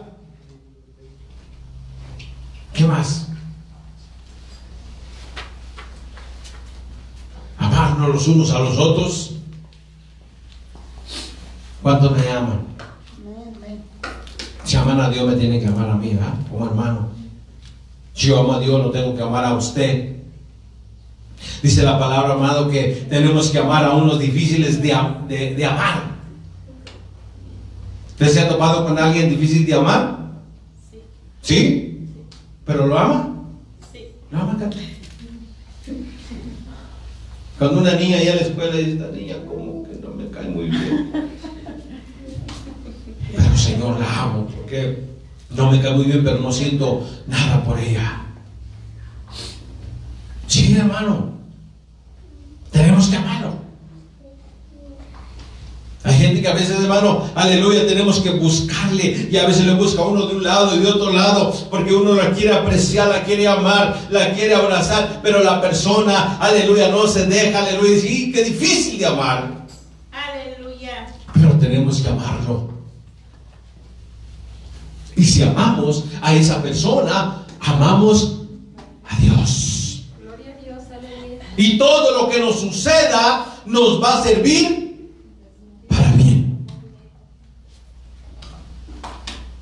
¿Qué 2.73 2.85
más? 2.85 3.27
Amarnos 7.57 8.09
los 8.09 8.27
unos 8.27 8.51
a 8.51 8.59
los 8.59 8.77
otros. 8.77 9.31
¿Cuántos 11.81 12.11
me 12.11 12.29
aman? 12.29 12.65
Si 14.63 14.75
aman 14.75 14.99
a 14.99 15.09
Dios, 15.09 15.27
me 15.27 15.35
tienen 15.35 15.61
que 15.61 15.67
amar 15.67 15.89
a 15.89 15.95
mí, 15.95 16.13
¿verdad? 16.13 16.33
Como 16.49 16.65
hermano. 16.65 17.09
Si 18.13 18.27
yo 18.27 18.39
amo 18.39 18.53
a 18.53 18.59
Dios, 18.59 18.83
lo 18.83 18.91
tengo 18.91 19.15
que 19.15 19.21
amar 19.21 19.45
a 19.45 19.53
usted. 19.53 20.14
Dice 21.63 21.83
la 21.83 21.97
palabra, 21.99 22.33
amado, 22.33 22.69
que 22.69 23.05
tenemos 23.09 23.49
que 23.49 23.57
amar 23.59 23.83
a 23.85 23.93
unos 23.95 24.19
difíciles 24.19 24.81
de, 24.81 24.95
de- 25.27 25.55
de 25.55 25.65
amar. 25.65 26.15
¿Usted 28.11 28.27
se 28.27 28.39
ha 28.41 28.47
topado 28.49 28.85
con 28.85 28.97
alguien 28.97 29.29
difícil 29.29 29.65
de 29.65 29.73
amar? 29.73 30.19
Sí, 30.91 30.99
¿Sí? 31.41 32.07
¿Pero 32.65 32.87
lo 32.87 32.97
ama? 32.97 33.35
sí. 33.91 34.07
¿Lo 34.31 34.39
ama, 34.39 34.57
Cata? 34.59 34.77
Cuando 37.57 37.79
una 37.81 37.93
niña 37.95 38.21
ya 38.21 38.33
a 38.33 38.35
la 38.35 38.41
escuela 38.41 38.75
dice, 38.75 38.91
esta 38.93 39.07
niña 39.11 39.35
como 39.47 39.83
que 39.83 39.95
no 40.01 40.09
me 40.13 40.29
cae 40.29 40.47
muy 40.49 40.69
bien. 40.69 41.11
Pero 43.35 43.57
Señor, 43.57 43.99
la 43.99 44.21
amo 44.23 44.47
porque 44.47 45.03
no 45.51 45.71
me 45.71 45.81
cae 45.81 45.93
muy 45.95 46.05
bien, 46.05 46.21
pero 46.23 46.39
no 46.39 46.51
siento 46.51 47.07
nada 47.27 47.63
por 47.63 47.79
ella. 47.79 48.25
Sí, 50.47 50.75
hermano. 50.77 51.34
Tenemos 52.95 53.09
que 53.09 53.17
amarlo. 53.17 53.55
Hay 56.05 56.13
gente 56.13 56.41
que 56.41 56.47
a 56.47 56.53
veces, 56.53 56.79
hermano, 56.79 57.29
aleluya, 57.35 57.85
tenemos 57.85 58.21
que 58.21 58.29
buscarle 58.29 59.27
y 59.29 59.35
a 59.35 59.45
veces 59.45 59.65
le 59.65 59.73
busca 59.73 60.03
uno 60.03 60.27
de 60.27 60.35
un 60.35 60.43
lado 60.43 60.73
y 60.75 60.79
de 60.79 60.87
otro 60.87 61.11
lado 61.11 61.51
porque 61.69 61.93
uno 61.93 62.13
la 62.13 62.31
quiere 62.31 62.53
apreciar, 62.53 63.09
la 63.09 63.23
quiere 63.23 63.49
amar, 63.49 63.99
la 64.11 64.31
quiere 64.33 64.55
abrazar, 64.55 65.19
pero 65.21 65.43
la 65.43 65.59
persona, 65.59 66.37
aleluya, 66.39 66.87
no 66.89 67.05
se 67.05 67.25
deja, 67.25 67.59
aleluya, 67.59 67.89
y 67.89 67.95
dice, 67.95 68.11
"Y 68.11 68.31
qué 68.31 68.43
difícil 68.45 68.97
de 68.97 69.07
amar. 69.07 69.65
Aleluya. 70.13 71.07
Pero 71.33 71.51
tenemos 71.53 71.99
que 71.99 72.07
amarlo. 72.07 72.69
Y 75.17 75.25
si 75.25 75.43
amamos 75.43 76.05
a 76.21 76.33
esa 76.33 76.61
persona, 76.61 77.45
amamos 77.59 78.41
a 79.09 79.17
Dios. 79.17 80.05
Gloria 80.21 80.55
a 80.55 80.63
Dios, 80.63 80.83
aleluya. 80.91 81.44
Y 81.57 81.77
todo 81.77 82.21
lo 82.23 82.29
que 82.29 82.39
nos 82.39 82.59
suceda 82.59 83.45
nos 83.65 84.01
va 84.03 84.19
a 84.19 84.23
servir 84.23 85.11
para 85.89 86.11
bien. 86.13 86.65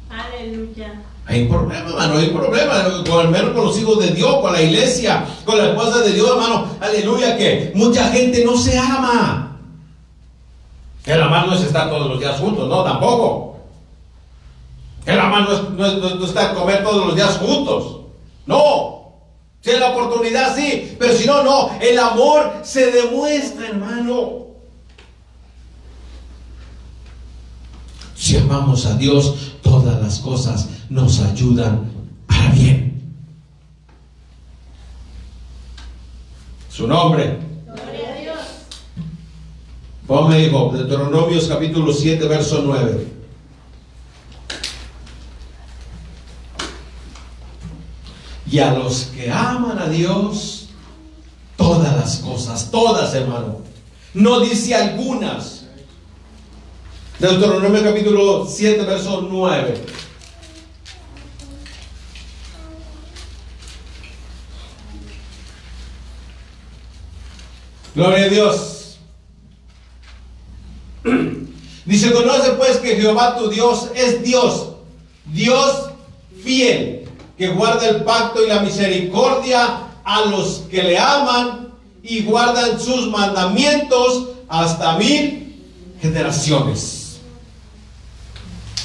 Aleluya. 0.10 1.02
Hay 1.26 1.46
problema, 1.48 1.90
hermano, 1.90 2.18
hay 2.18 2.28
problema, 2.32 2.84
con 3.10 3.20
al 3.22 3.30
menos 3.30 3.52
con 3.52 3.66
los 3.66 3.80
hijos 3.80 4.00
de 4.00 4.12
Dios, 4.12 4.36
con 4.42 4.52
la 4.52 4.62
iglesia, 4.62 5.26
con 5.46 5.58
la 5.58 5.68
esposa 5.70 6.00
de 6.00 6.12
Dios, 6.12 6.30
hermano. 6.30 6.68
Aleluya, 6.82 7.38
que 7.38 7.72
mucha 7.76 8.10
gente 8.10 8.44
no 8.44 8.58
se 8.58 8.78
ama. 8.78 9.58
El 11.06 11.22
amar 11.22 11.48
no 11.48 11.54
es 11.56 11.62
estar 11.62 11.90
todos 11.90 12.10
los 12.10 12.20
días 12.20 12.40
juntos, 12.40 12.68
no, 12.68 12.84
tampoco. 12.84 13.58
El 15.06 15.20
amar 15.20 15.42
no 15.44 15.54
es, 15.54 15.62
no 15.70 15.86
es- 15.86 15.94
no 15.98 16.08
es- 16.08 16.16
no 16.16 16.24
es 16.24 16.30
estar 16.30 16.54
comer 16.56 16.84
todos 16.84 17.08
los 17.08 17.16
días 17.16 17.38
juntos. 17.38 18.02
No. 18.46 19.03
Si 19.64 19.70
hay 19.70 19.80
la 19.80 19.92
oportunidad, 19.92 20.54
sí, 20.58 20.94
pero 21.00 21.16
si 21.16 21.26
no, 21.26 21.42
no. 21.42 21.80
El 21.80 21.98
amor 21.98 22.56
se 22.64 22.92
demuestra, 22.92 23.70
hermano. 23.70 24.48
Si 28.14 28.36
amamos 28.36 28.86
a 28.86 28.98
Dios, 28.98 29.54
todas 29.62 30.02
las 30.02 30.20
cosas 30.20 30.68
nos 30.90 31.22
ayudan 31.22 31.90
para 32.28 32.50
bien. 32.50 33.16
Su 36.70 36.86
nombre. 36.86 37.40
Gloria 37.66 38.10
a 38.10 38.20
Dios. 38.20 38.38
Ponme, 40.06 40.44
hijo, 40.44 40.74
Deuteronomios 40.74 41.48
capítulo 41.48 41.94
7, 41.94 42.28
verso 42.28 42.64
9. 42.66 43.08
Y 48.54 48.60
a 48.60 48.72
los 48.72 49.06
que 49.06 49.32
aman 49.32 49.80
a 49.80 49.90
Dios, 49.90 50.68
todas 51.58 51.92
las 51.96 52.18
cosas, 52.18 52.70
todas, 52.70 53.12
hermano. 53.16 53.62
No 54.14 54.42
dice 54.42 54.76
algunas. 54.76 55.66
Deuteronomio 57.18 57.82
capítulo 57.84 58.46
7, 58.48 58.84
verso 58.84 59.28
9. 59.28 59.82
Gloria 67.96 68.26
a 68.26 68.30
Dios. 68.30 69.00
Dice, 71.86 72.12
conoce 72.12 72.52
pues 72.52 72.78
que 72.78 72.98
Jehová 72.98 73.36
tu 73.36 73.50
Dios 73.50 73.90
es 73.96 74.22
Dios, 74.22 74.74
Dios 75.26 75.90
fiel, 76.44 77.03
que 77.38 77.48
guarda 77.50 77.88
el 77.90 78.04
pacto 78.04 78.44
y 78.44 78.48
la 78.48 78.62
misericordia 78.62 79.88
a 80.04 80.22
los 80.26 80.64
que 80.70 80.84
le 80.84 80.98
aman 80.98 81.74
y 82.04 82.24
guardan 82.24 82.80
sus 82.80 83.08
mandamientos 83.08 84.30
hasta 84.48 84.98
mil 84.98 85.56
generaciones. 86.02 87.04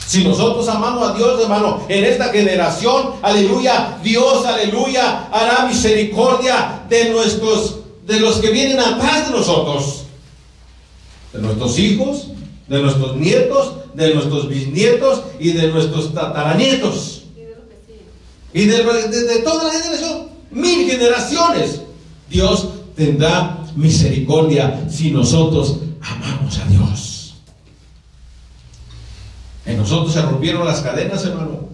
Si 0.06 0.24
nosotros 0.24 0.66
amamos 0.68 1.10
a 1.10 1.14
Dios, 1.14 1.38
hermano, 1.42 1.82
en 1.86 2.04
esta 2.04 2.30
generación, 2.30 3.16
aleluya, 3.20 3.98
Dios, 4.02 4.46
aleluya, 4.46 5.28
hará 5.30 5.66
misericordia 5.66 6.84
de 6.88 7.10
nuestros, 7.10 7.80
de 8.06 8.18
los 8.18 8.36
que 8.36 8.50
vienen 8.50 8.80
atrás 8.80 9.26
de 9.26 9.36
nosotros, 9.36 10.04
de 11.34 11.40
nuestros 11.40 11.78
hijos, 11.78 12.28
de 12.68 12.80
nuestros 12.80 13.16
nietos, 13.16 13.74
de 13.92 14.14
nuestros 14.14 14.48
bisnietos 14.48 15.24
y 15.38 15.50
de 15.50 15.68
nuestros 15.68 16.14
tataranietos. 16.14 17.24
Y 18.52 18.64
de, 18.64 18.82
de, 18.82 19.22
de 19.24 19.38
toda 19.40 19.64
la 19.64 19.80
generación, 19.80 20.28
mil 20.50 20.90
generaciones. 20.90 21.82
Dios 22.30 22.68
tendrá 22.96 23.64
misericordia 23.76 24.88
si 24.90 25.10
nosotros 25.10 25.78
amamos 26.00 26.58
a 26.58 26.64
Dios. 26.66 27.34
En 29.66 29.76
nosotros 29.76 30.12
se 30.12 30.22
rompieron 30.22 30.66
las 30.66 30.80
cadenas, 30.80 31.24
hermano. 31.24 31.67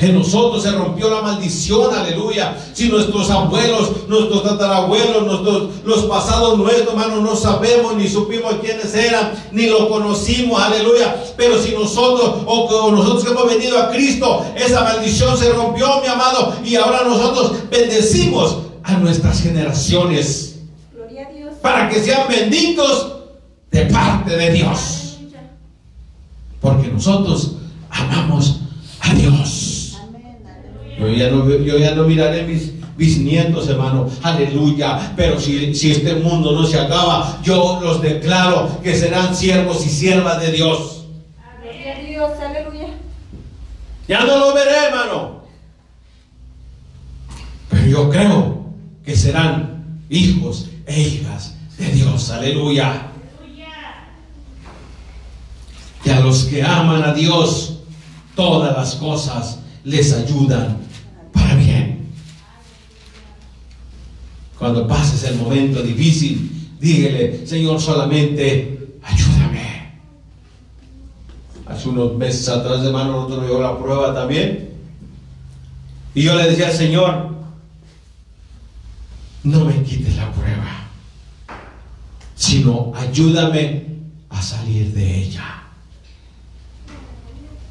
En 0.00 0.14
nosotros 0.14 0.62
se 0.62 0.72
rompió 0.72 1.08
la 1.10 1.22
maldición, 1.22 1.94
aleluya. 1.94 2.56
Si 2.72 2.88
nuestros 2.88 3.30
abuelos, 3.30 4.08
nuestros 4.08 4.42
tatarabuelos, 4.42 5.24
nuestros, 5.24 5.68
los 5.84 6.04
pasados 6.06 6.58
nuestros, 6.58 6.88
hermano, 6.88 7.20
no 7.20 7.36
sabemos 7.36 7.94
ni 7.96 8.08
supimos 8.08 8.54
quiénes 8.60 8.94
eran, 8.94 9.32
ni 9.52 9.66
lo 9.66 9.88
conocimos, 9.88 10.60
aleluya. 10.60 11.16
Pero 11.36 11.60
si 11.62 11.72
nosotros, 11.72 12.42
o, 12.46 12.64
o 12.64 12.90
nosotros 12.90 13.24
que 13.24 13.30
hemos 13.30 13.46
venido 13.46 13.78
a 13.78 13.90
Cristo, 13.90 14.44
esa 14.56 14.82
maldición 14.82 15.36
se 15.38 15.52
rompió, 15.52 16.00
mi 16.00 16.08
amado, 16.08 16.54
y 16.64 16.74
ahora 16.76 17.02
nosotros 17.04 17.52
bendecimos 17.70 18.58
a 18.82 18.94
nuestras 18.94 19.40
generaciones 19.42 20.56
Gloria 20.92 21.26
a 21.28 21.32
Dios. 21.32 21.54
para 21.62 21.88
que 21.88 22.02
sean 22.02 22.28
benditos 22.28 23.12
de 23.70 23.86
parte 23.86 24.36
de 24.36 24.52
Dios. 24.52 25.18
Porque 26.60 26.88
nosotros 26.88 27.52
amamos 27.90 28.60
a 29.00 29.12
Dios. 29.14 29.73
Yo 30.98 31.08
ya 31.08 31.30
no, 31.30 31.48
yo 31.48 31.78
ya 31.78 31.94
no 31.94 32.04
miraré 32.04 32.44
mis 32.44 32.72
bisnietos, 32.96 33.68
hermano. 33.68 34.08
Aleluya. 34.22 35.12
Pero 35.16 35.40
si, 35.40 35.74
si 35.74 35.92
este 35.92 36.14
mundo 36.14 36.52
no 36.52 36.66
se 36.66 36.78
acaba, 36.78 37.40
yo 37.42 37.80
los 37.82 38.00
declaro 38.00 38.80
que 38.82 38.94
serán 38.94 39.34
siervos 39.34 39.84
y 39.84 39.88
siervas 39.88 40.40
de 40.40 40.52
Dios. 40.52 40.94
Dios. 42.14 42.30
Aleluya. 42.40 42.88
Ya 44.06 44.20
no 44.24 44.38
lo 44.38 44.54
veré, 44.54 44.86
hermano. 44.86 45.44
Pero 47.70 47.86
yo 47.86 48.10
creo 48.10 48.66
que 49.04 49.16
serán 49.16 50.00
hijos 50.08 50.70
e 50.86 51.00
hijas 51.00 51.56
de 51.76 51.86
Dios. 51.86 52.30
Aleluya. 52.30 53.10
Y 56.04 56.10
a 56.10 56.20
los 56.20 56.44
que 56.44 56.62
aman 56.62 57.02
a 57.02 57.14
Dios, 57.14 57.78
todas 58.36 58.76
las 58.76 58.94
cosas 58.96 59.60
les 59.84 60.12
ayudan 60.12 60.83
Cuando 64.64 64.88
pases 64.88 65.22
el 65.24 65.36
momento 65.36 65.82
difícil, 65.82 66.70
dígale, 66.80 67.46
Señor, 67.46 67.78
solamente 67.78 68.96
ayúdame. 69.02 69.92
Hace 71.66 71.90
unos 71.90 72.16
meses 72.16 72.48
atrás, 72.48 72.82
hermano, 72.82 73.12
nosotros 73.12 73.40
nos 73.40 73.46
llegó 73.46 73.60
la 73.60 73.78
prueba 73.78 74.14
también. 74.14 74.70
Y 76.14 76.22
yo 76.22 76.34
le 76.34 76.48
decía, 76.48 76.70
Señor, 76.70 77.34
no 79.42 79.66
me 79.66 79.82
quites 79.82 80.16
la 80.16 80.32
prueba, 80.32 80.88
sino 82.34 82.90
ayúdame 82.96 83.84
a 84.30 84.40
salir 84.40 84.94
de 84.94 85.24
ella. 85.24 85.62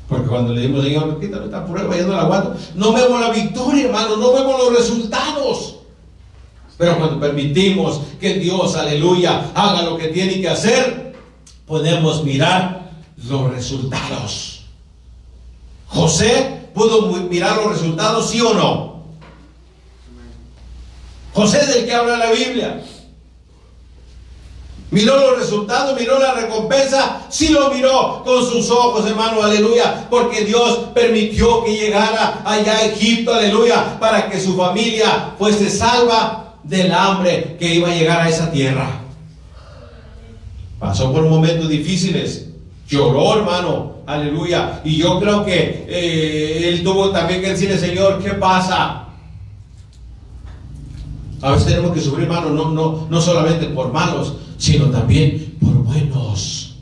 Porque 0.07 0.27
cuando 0.27 0.53
le 0.53 0.61
dimos, 0.61 0.83
Señor, 0.83 1.19
quítame 1.19 1.45
esta 1.45 1.65
prueba, 1.65 1.97
ya 1.97 2.03
no 2.03 2.13
la 2.13 2.21
aguanto. 2.21 2.55
No 2.75 2.93
vemos 2.93 3.19
la 3.19 3.31
victoria, 3.31 3.85
hermano, 3.87 4.15
no 4.15 4.31
vemos 4.31 4.59
los 4.59 4.77
resultados. 4.77 5.72
Pero 6.83 6.97
cuando 6.97 7.17
permitimos 7.17 8.01
que 8.19 8.33
Dios, 8.33 8.75
aleluya, 8.75 9.51
haga 9.55 9.83
lo 9.83 9.95
que 9.95 10.09
tiene 10.09 10.41
que 10.41 10.49
hacer, 10.49 11.15
podemos 11.65 12.25
mirar 12.25 12.91
los 13.25 13.53
resultados. 13.53 14.65
José 15.87 16.67
pudo 16.73 17.03
mirar 17.29 17.55
los 17.55 17.71
resultados, 17.71 18.29
sí 18.29 18.41
o 18.41 18.53
no. 18.53 19.03
José 21.33 21.61
es 21.61 21.73
del 21.73 21.85
que 21.85 21.93
habla 21.93 22.17
la 22.17 22.31
Biblia. 22.33 22.83
Miró 24.91 25.15
los 25.15 25.39
resultados, 25.39 25.97
miró 25.97 26.19
la 26.19 26.33
recompensa, 26.33 27.21
sí 27.29 27.47
lo 27.47 27.71
miró 27.71 28.23
con 28.25 28.45
sus 28.45 28.69
ojos, 28.69 29.05
hermano, 29.07 29.41
aleluya, 29.41 30.05
porque 30.09 30.43
Dios 30.43 30.89
permitió 30.93 31.63
que 31.63 31.77
llegara 31.77 32.41
allá 32.43 32.73
a 32.73 32.85
Egipto, 32.87 33.33
aleluya, 33.33 33.97
para 34.01 34.29
que 34.29 34.37
su 34.37 34.57
familia 34.57 35.33
fuese 35.39 35.69
salva 35.69 36.42
del 36.63 36.91
hambre 36.91 37.57
que 37.59 37.75
iba 37.75 37.89
a 37.89 37.95
llegar 37.95 38.21
a 38.21 38.29
esa 38.29 38.51
tierra. 38.51 39.01
Pasó 40.79 41.11
por 41.11 41.23
momentos 41.27 41.69
difíciles, 41.69 42.49
lloró, 42.87 43.39
hermano, 43.39 43.93
aleluya, 44.05 44.81
y 44.83 44.97
yo 44.97 45.19
creo 45.19 45.45
que 45.45 45.85
eh, 45.87 46.69
él 46.69 46.83
tuvo 46.83 47.09
también 47.11 47.41
que 47.41 47.51
decirle, 47.51 47.77
Señor, 47.77 48.21
¿qué 48.21 48.31
pasa? 48.31 49.07
A 51.41 51.51
veces 51.51 51.67
tenemos 51.67 51.91
que 51.91 52.01
sufrir, 52.01 52.25
hermano, 52.25 52.49
no, 52.49 52.71
no, 52.71 53.07
no 53.09 53.21
solamente 53.21 53.67
por 53.67 53.91
malos, 53.91 54.35
sino 54.57 54.85
también 54.85 55.57
por 55.59 55.73
buenos. 55.73 56.77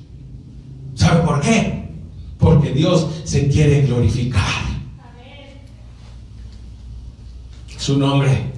¿Sabe 0.95 1.21
por 1.21 1.41
qué? 1.41 1.89
Porque 2.37 2.71
Dios 2.71 3.07
se 3.23 3.47
quiere 3.47 3.81
glorificar. 3.81 4.61
Su 7.77 7.97
nombre. 7.97 8.51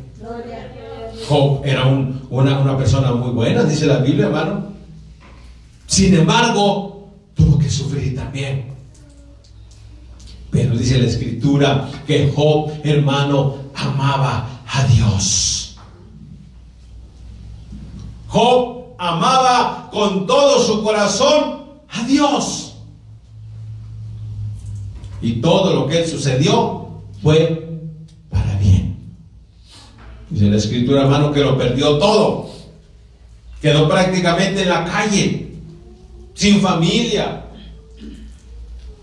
Job 1.27 1.61
era 1.65 1.85
un- 1.85 2.21
una, 2.29 2.59
una 2.59 2.77
persona 2.77 3.11
muy 3.13 3.31
buena, 3.31 3.63
dice 3.63 3.85
la 3.85 3.97
Biblia, 3.97 4.25
hermano. 4.27 4.67
Sin 5.87 6.13
embargo, 6.15 7.09
tuvo 7.33 7.57
que 7.59 7.69
sufrir 7.69 8.15
también. 8.15 8.73
Pero 10.49 10.75
dice 10.77 10.97
la 10.99 11.07
escritura 11.07 11.89
que 12.05 12.31
Job, 12.35 12.71
hermano, 12.83 13.55
amaba 13.75 14.47
a 14.67 14.83
Dios. 14.85 15.77
Job 18.27 18.95
amaba 18.97 19.89
con 19.91 20.25
todo 20.25 20.59
su 20.59 20.83
corazón 20.83 21.63
a 21.89 22.03
Dios. 22.05 22.75
Y 25.21 25.33
todo 25.41 25.73
lo 25.73 25.87
que 25.87 26.05
sucedió 26.07 26.87
fue. 27.21 27.72
Dice 30.33 30.49
la 30.49 30.57
escritura, 30.57 31.01
hermano, 31.03 31.31
que 31.31 31.41
lo 31.41 31.55
perdió 31.55 31.99
todo. 31.99 32.49
Quedó 33.61 33.87
prácticamente 33.87 34.63
en 34.63 34.69
la 34.69 34.83
calle, 34.83 35.51
sin 36.33 36.59
familia, 36.59 37.43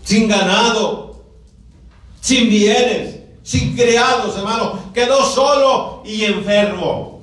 sin 0.03 0.27
ganado, 0.27 1.21
sin 2.19 2.49
bienes, 2.49 3.19
sin 3.43 3.73
criados, 3.77 4.37
hermano. 4.37 4.73
Quedó 4.93 5.23
solo 5.23 6.03
y 6.05 6.25
enfermo. 6.25 7.21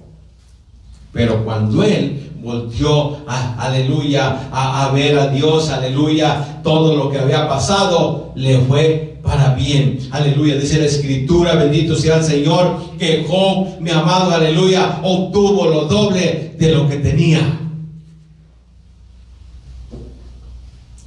Pero 1.12 1.44
cuando 1.44 1.83
él 1.83 2.31
volteó, 2.40 3.18
a- 3.27 3.57
aleluya, 3.66 4.49
a, 4.51 4.87
a 4.87 4.92
ver 4.92 5.18
a 5.18 5.27
Dios, 5.27 5.68
aleluya, 5.68 6.61
todo 6.64 6.97
lo 6.97 7.11
que 7.11 7.18
había 7.18 7.47
pasado, 7.47 8.33
le 8.37 8.59
fue 8.61 9.08
para 9.29 9.55
bien. 9.55 9.99
Aleluya, 10.11 10.57
dice 10.57 10.79
la 10.79 10.87
escritura, 10.87 11.55
bendito 11.55 11.95
sea 11.95 12.17
el 12.17 12.25
Señor, 12.25 12.97
que 12.99 13.27
Job, 13.29 13.79
mi 13.79 13.91
amado, 13.91 14.31
aleluya, 14.31 15.01
obtuvo 15.03 15.67
lo 15.67 15.85
doble 15.85 16.55
de 16.59 16.73
lo 16.73 16.88
que 16.88 16.97
tenía. 16.97 17.61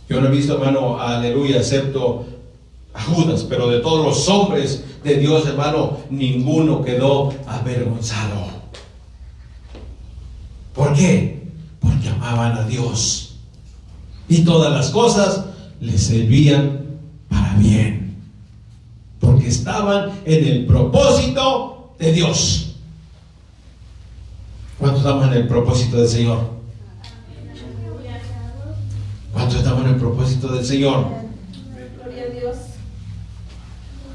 Yo 0.08 0.22
no 0.22 0.28
he 0.28 0.32
visto, 0.32 0.54
hermano, 0.54 1.02
aleluya, 1.02 1.58
excepto 1.58 2.28
a 2.94 3.02
Judas, 3.02 3.44
pero 3.50 3.68
de 3.70 3.80
todos 3.80 4.06
los 4.06 4.30
hombres 4.30 4.84
de 5.04 5.16
Dios, 5.16 5.48
hermano, 5.48 5.98
ninguno 6.12 6.84
quedó 6.84 7.34
avergonzado. 7.48 8.46
¿Por 10.76 10.94
qué? 10.94 11.42
Porque 11.80 12.08
amaban 12.10 12.56
a 12.56 12.68
Dios. 12.68 13.40
Y 14.30 14.44
todas 14.44 14.72
las 14.72 14.92
cosas 14.92 15.46
les 15.80 16.04
servían 16.04 16.82
para 17.28 17.56
bien. 17.56 18.01
Porque 19.42 19.56
estaban 19.56 20.22
en 20.24 20.48
el 20.48 20.66
propósito 20.68 21.96
de 21.98 22.12
Dios. 22.12 22.76
¿Cuántos 24.78 25.00
estamos 25.00 25.26
en 25.30 25.34
el 25.34 25.48
propósito 25.48 25.98
del 25.98 26.08
Señor? 26.08 26.42
¿Cuántos 29.34 29.58
estamos 29.58 29.84
en 29.86 29.90
el 29.90 29.96
propósito 29.96 30.48
del 30.50 30.64
Señor? 30.64 31.06
Gloria 32.04 32.24
a 32.24 32.40
Dios. 32.40 32.56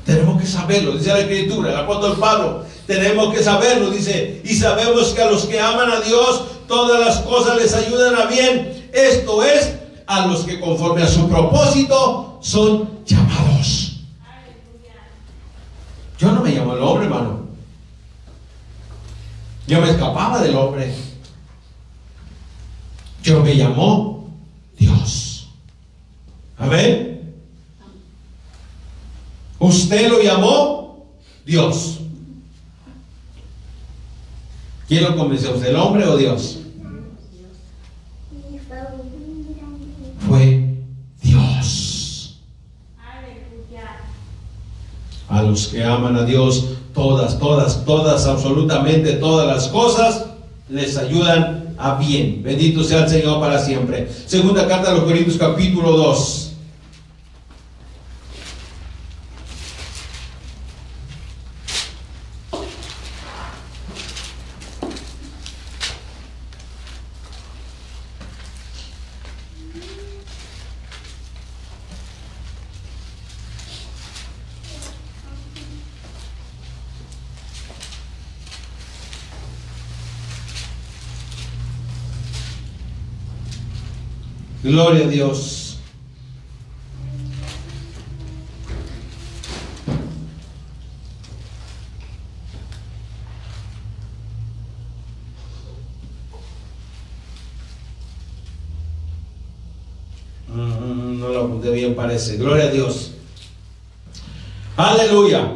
Tenemos 0.05 0.41
que 0.41 0.47
saberlo, 0.47 0.93
dice 0.93 1.09
la 1.09 1.19
Escritura, 1.19 1.73
el 1.73 1.77
apóstol 1.77 2.17
Pablo. 2.21 2.65
Tenemos 2.87 3.35
que 3.35 3.43
saberlo, 3.43 3.91
dice, 3.91 4.43
y 4.45 4.55
sabemos 4.55 5.09
que 5.09 5.23
a 5.23 5.31
los 5.33 5.47
que 5.47 5.59
aman 5.59 5.91
a 5.91 6.03
Dios, 6.03 6.45
todas 6.69 7.05
las 7.05 7.19
cosas 7.23 7.61
les 7.61 7.75
ayudan 7.75 8.15
a 8.15 8.27
bien. 8.27 8.89
Esto 8.93 9.43
es, 9.43 9.75
a 10.07 10.25
los 10.29 10.45
que 10.45 10.61
conforme 10.61 11.03
a 11.03 11.09
su 11.09 11.29
propósito 11.29 12.39
son 12.41 12.89
llamados. 13.05 13.26
Yo 16.18 16.33
no 16.33 16.42
me 16.42 16.50
llamo 16.50 16.74
el 16.74 16.83
hombre, 16.83 17.07
hermano. 17.07 17.46
Yo 19.66 19.81
me 19.81 19.90
escapaba 19.90 20.40
del 20.40 20.55
hombre. 20.57 20.94
Yo 23.22 23.42
me 23.42 23.57
llamó 23.57 24.31
Dios. 24.79 25.48
Amén. 26.57 27.35
Usted 29.59 30.09
lo 30.09 30.22
llamó 30.22 31.07
Dios. 31.44 31.98
¿Quién 34.87 35.05
lo 35.05 35.16
convenció? 35.16 35.55
¿Usted 35.55 35.68
el 35.68 35.76
hombre 35.76 36.07
o 36.07 36.16
Dios? 36.16 36.61
A 45.37 45.42
los 45.42 45.66
que 45.66 45.85
aman 45.85 46.16
a 46.16 46.25
Dios, 46.25 46.64
todas, 46.94 47.38
todas, 47.38 47.85
todas, 47.85 48.27
absolutamente 48.27 49.12
todas 49.12 49.46
las 49.46 49.68
cosas 49.68 50.25
les 50.70 50.96
ayudan 50.96 51.75
a 51.77 51.96
bien. 51.96 52.42
Bendito 52.42 52.83
sea 52.83 53.05
el 53.05 53.11
Señor 53.11 53.38
para 53.38 53.59
siempre. 53.59 54.09
Segunda 54.25 54.66
carta 54.66 54.92
a 54.92 54.94
los 54.94 55.05
Corintios 55.05 55.37
capítulo 55.37 55.92
2. 55.92 56.46
Gloria 84.66 85.05
a 85.05 85.09
Dios. 85.09 85.79
Mm, 100.48 101.18
No 101.20 101.29
lo 101.29 101.40
apunté 101.44 101.70
bien, 101.70 101.94
parece. 101.94 102.37
Gloria 102.37 102.64
a 102.64 102.70
Dios. 102.70 103.12
Aleluya. 104.76 105.52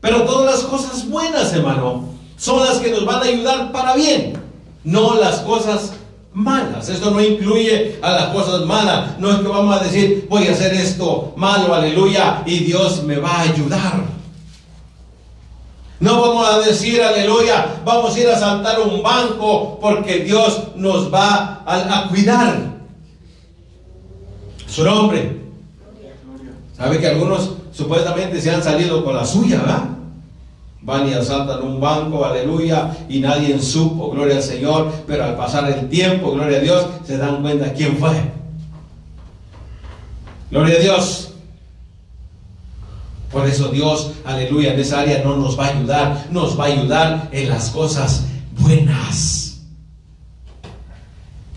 Pero 0.00 0.22
todas 0.24 0.54
las 0.54 0.64
cosas 0.64 1.08
buenas, 1.08 1.52
hermano, 1.52 2.08
son 2.36 2.64
las 2.64 2.78
que 2.78 2.90
nos 2.90 3.04
van 3.04 3.22
a 3.22 3.26
ayudar 3.26 3.72
para 3.72 3.96
bien, 3.96 4.34
no 4.84 5.14
las 5.18 5.40
cosas 5.40 5.92
malas. 6.36 6.88
Esto 6.90 7.10
no 7.10 7.20
incluye 7.20 7.98
a 8.02 8.10
las 8.12 8.26
cosas 8.26 8.66
malas. 8.66 9.18
No 9.18 9.30
es 9.30 9.38
que 9.38 9.48
vamos 9.48 9.80
a 9.80 9.82
decir, 9.82 10.26
voy 10.28 10.46
a 10.46 10.52
hacer 10.52 10.74
esto 10.74 11.32
malo, 11.36 11.74
aleluya, 11.74 12.42
y 12.44 12.58
Dios 12.58 13.02
me 13.04 13.16
va 13.16 13.30
a 13.30 13.40
ayudar. 13.42 14.04
No 15.98 16.20
vamos 16.20 16.46
a 16.46 16.58
decir, 16.58 17.02
aleluya, 17.02 17.80
vamos 17.86 18.14
a 18.14 18.20
ir 18.20 18.28
a 18.28 18.38
saltar 18.38 18.78
un 18.80 19.02
banco 19.02 19.78
porque 19.80 20.20
Dios 20.20 20.76
nos 20.76 21.12
va 21.12 21.62
a, 21.64 22.00
a 22.00 22.08
cuidar. 22.08 22.76
Su 24.68 24.84
nombre. 24.84 25.40
¿Sabe 26.76 27.00
que 27.00 27.06
algunos 27.06 27.52
supuestamente 27.72 28.42
se 28.42 28.50
han 28.50 28.62
salido 28.62 29.02
con 29.02 29.16
la 29.16 29.24
suya, 29.24 29.60
¿verdad? 29.60 29.95
Van 30.86 31.08
y 31.08 31.14
asaltan 31.14 31.64
un 31.64 31.80
banco, 31.80 32.24
aleluya, 32.24 32.96
y 33.08 33.18
nadie 33.18 33.60
supo, 33.60 34.08
gloria 34.12 34.36
al 34.36 34.42
Señor, 34.42 34.92
pero 35.04 35.24
al 35.24 35.36
pasar 35.36 35.68
el 35.68 35.88
tiempo, 35.88 36.30
gloria 36.30 36.58
a 36.58 36.60
Dios, 36.60 36.86
se 37.04 37.18
dan 37.18 37.42
cuenta 37.42 37.72
quién 37.72 37.96
fue. 37.96 38.12
Gloria 40.48 40.76
a 40.76 40.80
Dios. 40.80 41.32
Por 43.32 43.48
eso 43.48 43.66
Dios, 43.70 44.12
aleluya, 44.24 44.74
en 44.74 44.78
esa 44.78 45.00
área 45.00 45.24
no 45.24 45.36
nos 45.36 45.58
va 45.58 45.66
a 45.66 45.70
ayudar, 45.70 46.26
nos 46.30 46.58
va 46.58 46.66
a 46.66 46.68
ayudar 46.68 47.28
en 47.32 47.48
las 47.48 47.70
cosas 47.70 48.26
buenas. 48.60 49.64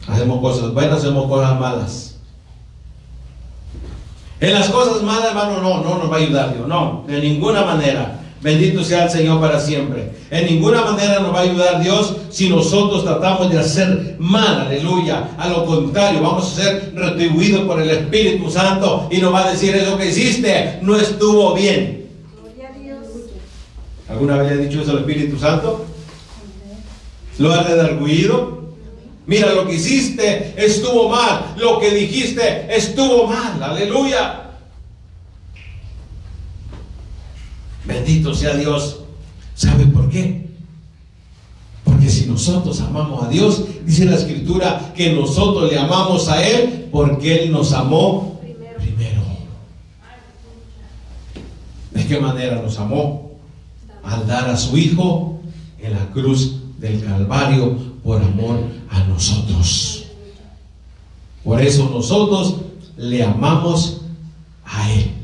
Hacemos 0.08 0.42
cosas 0.42 0.74
buenas, 0.74 0.98
hacemos 0.98 1.28
cosas 1.28 1.60
malas. 1.60 2.16
En 4.40 4.56
las 4.56 4.70
cosas 4.70 5.04
malas, 5.04 5.26
hermano, 5.26 5.62
no, 5.62 5.84
no 5.84 6.00
nos 6.00 6.12
va 6.12 6.16
a 6.16 6.20
ayudar 6.20 6.56
Dios, 6.56 6.68
no, 6.68 7.04
de 7.06 7.22
ninguna 7.22 7.64
manera. 7.64 8.16
Bendito 8.42 8.84
sea 8.84 9.04
el 9.04 9.10
Señor 9.10 9.42
para 9.42 9.60
siempre. 9.60 10.12
En 10.32 10.46
ninguna 10.46 10.82
manera 10.82 11.20
nos 11.20 11.34
va 11.34 11.40
a 11.40 11.44
ayudar 11.44 11.84
Dios 11.84 12.16
si 12.30 12.50
nosotros 12.50 13.04
tratamos 13.04 13.52
de 13.52 13.60
hacer 13.60 14.16
mal, 14.18 14.62
aleluya. 14.62 15.32
A 15.38 15.50
lo 15.50 15.66
contrario, 15.66 16.22
vamos 16.22 16.54
a 16.54 16.62
ser 16.62 16.94
retribuidos 16.96 17.62
por 17.62 17.82
el 17.82 17.90
Espíritu 17.90 18.50
Santo 18.50 19.10
y 19.12 19.18
nos 19.18 19.34
va 19.34 19.46
a 19.46 19.52
decir 19.52 19.76
eso 19.76 19.98
que 19.98 20.08
hiciste 20.08 20.80
no 20.82 20.96
estuvo 20.96 21.54
bien. 21.54 22.08
Gloria 22.42 22.70
a 22.70 22.80
Dios. 22.80 23.00
¿Alguna 24.08 24.38
vez 24.38 24.52
ha 24.54 24.56
dicho 24.56 24.82
eso 24.82 24.92
al 24.92 25.00
Espíritu 25.00 25.38
Santo? 25.38 25.86
¿Lo 27.40 27.54
ha 27.54 27.64
redarguido? 27.64 28.60
Mira, 29.26 29.54
lo 29.54 29.68
que 29.68 29.76
hiciste 29.76 30.54
estuvo 30.58 31.10
mal. 31.10 31.56
Lo 31.58 31.78
que 31.80 31.92
dijiste 31.92 32.68
estuvo 32.70 33.28
mal. 33.28 33.62
Aleluya. 33.62 34.49
Bendito 37.90 38.36
sea 38.36 38.56
Dios. 38.56 39.00
¿Sabe 39.56 39.86
por 39.88 40.10
qué? 40.10 40.48
Porque 41.84 42.08
si 42.08 42.28
nosotros 42.28 42.80
amamos 42.82 43.24
a 43.24 43.30
Dios, 43.30 43.64
dice 43.84 44.06
la 44.06 44.16
escritura 44.16 44.94
que 44.96 45.12
nosotros 45.12 45.72
le 45.72 45.80
amamos 45.80 46.30
a 46.30 46.48
Él 46.48 46.88
porque 46.92 47.44
Él 47.44 47.52
nos 47.52 47.74
amó 47.74 48.40
Primero. 48.78 49.22
¿De 51.92 52.06
qué 52.06 52.20
manera 52.20 52.62
nos 52.62 52.78
amó? 52.78 53.32
Al 54.04 54.28
dar 54.28 54.50
a 54.50 54.56
su 54.56 54.78
Hijo 54.78 55.40
en 55.80 55.94
la 55.94 56.06
cruz 56.12 56.58
del 56.78 57.04
Calvario 57.04 57.76
por 58.04 58.22
amor 58.22 58.60
a 58.90 59.04
nosotros. 59.06 60.06
Por 61.44 61.60
eso 61.60 61.90
nosotros 61.90 62.56
le 62.98 63.24
amamos 63.24 64.02
a 64.64 64.92
Él. 64.94 65.19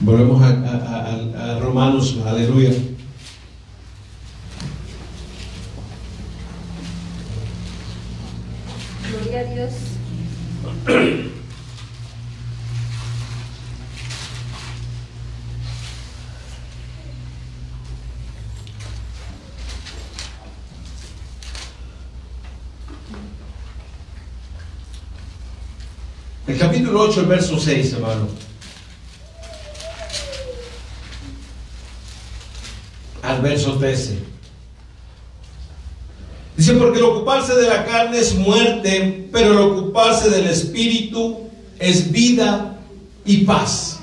Volvemos 0.00 0.40
a, 0.42 0.48
a- 0.48 1.10
a- 1.10 1.56
a 1.56 1.58
Romanos, 1.60 2.16
aleluya. 2.26 2.72
Gloria 9.10 9.40
a 9.40 9.44
Dios. 9.44 9.72
El 26.46 26.58
capítulo 26.58 27.00
8, 27.02 27.20
el 27.20 27.26
verso 27.26 27.58
6, 27.58 27.92
hermano. 27.94 28.26
Verso 33.42 33.74
13. 33.74 34.18
Dice, 36.56 36.74
porque 36.74 36.98
el 36.98 37.04
ocuparse 37.04 37.54
de 37.54 37.68
la 37.68 37.84
carne 37.86 38.18
es 38.18 38.34
muerte, 38.34 39.28
pero 39.32 39.52
el 39.52 39.58
ocuparse 39.58 40.28
del 40.28 40.46
espíritu 40.46 41.38
es 41.78 42.12
vida 42.12 42.78
y 43.24 43.38
paz. 43.38 44.00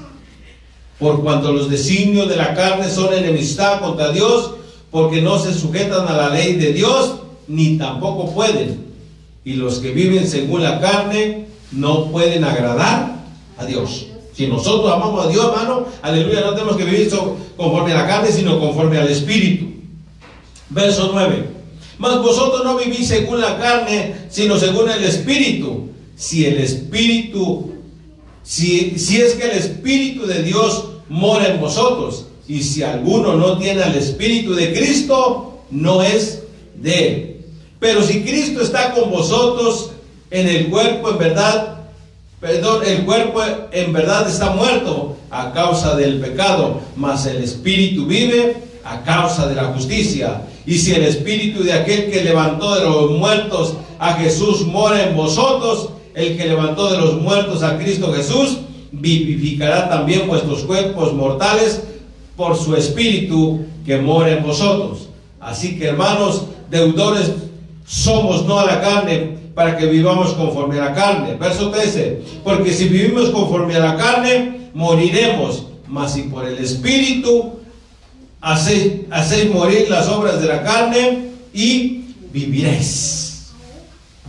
Por 0.98 1.22
cuanto 1.22 1.54
los 1.54 1.70
designios 1.70 2.28
de 2.28 2.36
la 2.36 2.56
carne 2.56 2.90
son 2.90 3.14
enemistad 3.14 3.80
contra 3.80 4.12
Dios, 4.12 4.56
porque 4.90 5.22
no 5.22 5.38
se 5.38 5.54
sujetan 5.54 6.08
a 6.08 6.18
la 6.18 6.30
ley 6.30 6.56
de 6.56 6.74
Dios, 6.74 7.18
ni 7.48 7.78
tampoco 7.78 8.34
pueden. 8.34 8.88
Y 9.46 9.54
los 9.54 9.78
que 9.80 9.92
viven 9.92 10.28
según 10.28 10.64
la 10.64 10.80
carne 10.80 11.46
no 11.72 12.06
pueden 12.06 12.44
agradar 12.44 13.24
a 13.58 13.66
Dios. 13.66 14.08
Si 14.38 14.46
nosotros 14.46 14.94
amamos 14.94 15.26
a 15.26 15.30
Dios, 15.30 15.46
hermano, 15.46 15.88
aleluya, 16.00 16.42
no 16.42 16.54
tenemos 16.54 16.78
que 16.78 16.86
vivir 16.86 17.10
conforme 17.58 17.92
a 17.92 17.96
la 17.96 18.08
carne, 18.08 18.32
sino 18.32 18.60
conforme 18.60 19.00
al 19.00 19.10
Espíritu. 19.10 19.66
Verso 20.70 21.10
9. 21.12 21.44
Mas 21.98 22.22
vosotros 22.22 22.64
no 22.64 22.78
vivís 22.78 23.08
según 23.08 23.42
la 23.42 23.58
carne, 23.58 24.14
sino 24.30 24.60
según 24.60 24.92
el 24.92 25.04
Espíritu. 25.04 25.90
Si 26.16 26.46
el 26.46 26.60
Espíritu, 26.60 27.72
si, 28.44 29.00
si 29.00 29.20
es 29.20 29.34
que 29.34 29.46
el 29.46 29.58
Espíritu 29.58 30.28
de 30.28 30.44
Dios 30.44 30.86
mora 31.10 31.48
en 31.48 31.60
vosotros, 31.60 32.28
y 32.48 32.62
si 32.62 32.84
alguno 32.84 33.34
no 33.38 33.58
tiene 33.58 33.82
el 33.82 33.96
Espíritu 33.96 34.54
de 34.54 34.72
Cristo, 34.72 35.62
no 35.72 36.04
es 36.04 36.44
de 36.76 37.08
él. 37.08 37.38
Pero 37.80 38.04
si 38.04 38.22
Cristo 38.22 38.62
está 38.62 38.94
con 38.94 39.10
vosotros 39.10 39.94
en 40.30 40.48
el 40.48 40.68
cuerpo, 40.68 41.10
en 41.10 41.18
verdad, 41.18 41.77
perdón, 42.40 42.84
el 42.86 43.06
cuerpo 43.06 43.42
en 43.72 43.94
verdad 43.94 44.28
está 44.28 44.52
muerto 44.52 45.16
a 45.30 45.52
causa 45.54 45.96
del 45.96 46.20
pecado, 46.20 46.82
mas 46.96 47.26
el 47.26 47.44
Espíritu 47.44 48.06
vive 48.06 48.56
a 48.84 49.04
causa 49.04 49.48
de 49.48 49.56
la 49.56 49.66
justicia. 49.66 50.42
Y 50.66 50.78
si 50.78 50.94
el 50.94 51.04
espíritu 51.04 51.64
de 51.64 51.74
aquel 51.74 52.12
que 52.12 52.24
levantó 52.24 52.76
de 52.76 52.84
los 52.84 53.12
muertos 53.12 53.76
a 54.00 54.14
Jesús 54.16 54.66
mora 54.66 55.08
en 55.08 55.16
vosotros, 55.16 55.90
el 56.14 56.36
que 56.36 56.48
levantó 56.48 56.92
de 56.92 56.98
los 56.98 57.22
muertos 57.22 57.64
a 57.64 57.78
Cristo 57.78 58.14
Jesús, 58.14 58.58
vivificará 58.92 59.90
también 59.90 60.28
vuestros 60.28 60.64
cuerpos 60.64 61.14
mortales 61.14 61.84
por 62.36 62.58
su 62.58 62.76
espíritu 62.76 63.66
que 63.86 63.98
mora 63.98 64.32
en 64.32 64.44
vosotros. 64.44 65.10
Así 65.40 65.78
que 65.78 65.88
hermanos, 65.88 66.44
deudores 66.70 67.32
somos 67.86 68.46
no 68.46 68.60
a 68.60 68.66
la 68.66 68.82
carne 68.82 69.38
para 69.58 69.76
que 69.76 69.88
vivamos 69.88 70.34
conforme 70.34 70.80
a 70.80 70.86
la 70.86 70.94
carne. 70.94 71.34
Verso 71.34 71.72
13, 71.72 72.42
porque 72.44 72.72
si 72.72 72.90
vivimos 72.90 73.32
conforme 73.32 73.76
a 73.76 73.80
la 73.80 73.98
carne, 73.98 74.70
moriremos, 74.76 75.66
mas 75.88 76.14
si 76.14 76.22
por 76.24 76.46
el 76.46 76.60
espíritu 76.60 77.54
hacéis, 78.40 79.52
morir 79.52 79.88
las 79.90 80.10
obras 80.10 80.40
de 80.40 80.48
la 80.48 80.62
carne 80.62 81.32
y 81.56 82.06
viviréis. 82.32 83.48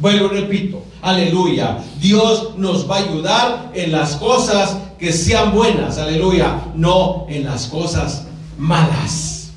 Vuelvo, 0.01 0.29
repito, 0.29 0.83
aleluya. 1.03 1.77
Dios 2.01 2.57
nos 2.57 2.91
va 2.91 2.97
a 2.97 3.01
ayudar 3.01 3.73
en 3.75 3.93
las 3.93 4.17
cosas 4.17 4.79
que 4.99 5.13
sean 5.13 5.53
buenas, 5.55 5.99
aleluya, 5.99 6.59
no 6.75 7.27
en 7.29 7.45
las 7.45 7.67
cosas 7.67 8.25
malas. 8.57 9.51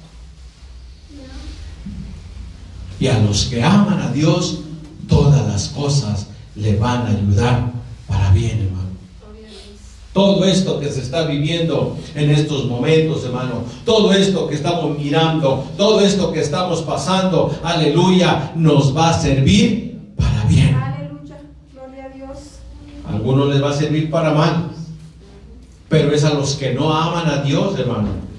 Y 2.99 3.07
a 3.07 3.17
los 3.19 3.45
que 3.45 3.63
aman 3.63 4.01
a 4.01 4.11
Dios, 4.11 4.63
todas 5.11 5.45
las 5.45 5.67
cosas 5.67 6.27
le 6.55 6.77
van 6.77 7.01
a 7.01 7.09
ayudar 7.09 7.71
para 8.07 8.31
bien, 8.31 8.61
hermano. 8.61 8.89
Todo 10.13 10.45
esto 10.45 10.79
que 10.79 10.89
se 10.89 11.01
está 11.01 11.25
viviendo 11.25 11.97
en 12.15 12.31
estos 12.31 12.65
momentos, 12.65 13.23
hermano, 13.25 13.63
todo 13.85 14.13
esto 14.13 14.47
que 14.47 14.55
estamos 14.55 14.97
mirando, 14.97 15.65
todo 15.77 15.99
esto 16.01 16.31
que 16.31 16.39
estamos 16.39 16.81
pasando, 16.81 17.53
aleluya, 17.63 18.53
nos 18.55 18.95
va 18.95 19.09
a 19.09 19.21
servir 19.21 19.99
para 20.17 20.43
bien. 20.45 20.75
Aleluya, 20.75 21.37
gloria 21.73 22.05
a 22.05 22.09
Dios. 22.09 22.37
algunos 23.07 23.49
les 23.53 23.63
va 23.63 23.69
a 23.69 23.73
servir 23.73 24.09
para 24.09 24.33
mal, 24.33 24.71
pero 25.89 26.13
es 26.13 26.23
a 26.23 26.33
los 26.33 26.55
que 26.55 26.73
no 26.73 26.93
aman 26.93 27.27
a 27.29 27.41
Dios, 27.43 27.77
hermano. 27.77 28.30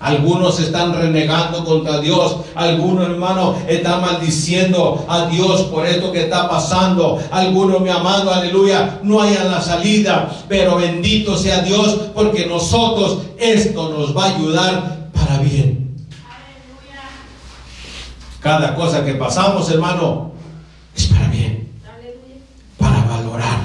Algunos 0.00 0.58
están 0.58 0.94
renegando 0.94 1.62
contra 1.62 2.00
Dios. 2.00 2.36
Algunos, 2.54 3.04
hermano, 3.04 3.54
están 3.68 4.00
maldiciendo 4.00 5.04
a 5.06 5.26
Dios 5.26 5.64
por 5.64 5.86
esto 5.86 6.10
que 6.10 6.22
está 6.22 6.48
pasando. 6.48 7.22
Algunos, 7.30 7.82
mi 7.82 7.90
amado, 7.90 8.32
aleluya, 8.32 8.98
no 9.02 9.20
hayan 9.20 9.50
la 9.50 9.60
salida. 9.60 10.30
Pero 10.48 10.76
bendito 10.76 11.36
sea 11.36 11.60
Dios 11.60 12.00
porque 12.14 12.46
nosotros 12.46 13.24
esto 13.38 13.90
nos 13.90 14.16
va 14.16 14.24
a 14.24 14.34
ayudar 14.36 15.10
para 15.12 15.36
bien. 15.42 15.94
Cada 18.40 18.74
cosa 18.74 19.04
que 19.04 19.12
pasamos, 19.16 19.70
hermano, 19.70 20.32
es 20.96 21.08
para 21.08 21.28
bien. 21.28 21.68
Para 22.78 23.04
valorar. 23.04 23.60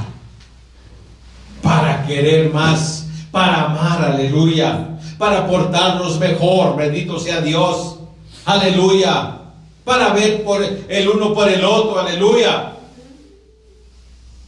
Para 1.62 2.06
querer 2.06 2.54
más. 2.54 3.08
Para 3.32 3.64
amar, 3.64 4.12
aleluya 4.14 4.95
para 5.18 5.48
portarnos 5.48 6.20
mejor, 6.20 6.76
bendito 6.76 7.20
sea 7.20 7.42
Dios, 7.42 7.98
aleluya, 8.46 9.38
para 9.84 10.14
ver 10.14 10.44
por 10.44 10.64
el 10.64 11.08
uno 11.08 11.34
por 11.34 11.48
el 11.48 11.64
otro, 11.64 12.00
aleluya. 12.00 12.74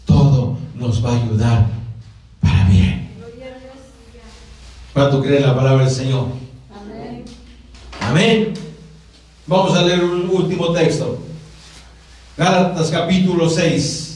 Todo 0.06 0.58
nos 0.76 1.04
va 1.04 1.12
a 1.12 1.24
ayudar 1.24 1.68
para 2.42 2.66
bien. 2.66 3.10
¿Cuánto 4.94 5.22
cree 5.22 5.42
la 5.42 5.56
palabra 5.56 5.86
del 5.86 5.94
Señor? 5.94 6.28
Amén. 6.76 7.26
Amén. 8.02 8.54
Vamos 9.46 9.78
a 9.78 9.84
leer 9.84 10.04
un 10.04 10.30
último 10.30 10.74
texto. 10.74 11.20
Gálatas 12.36 12.90
capítulo 12.90 13.50
6. 13.50 14.07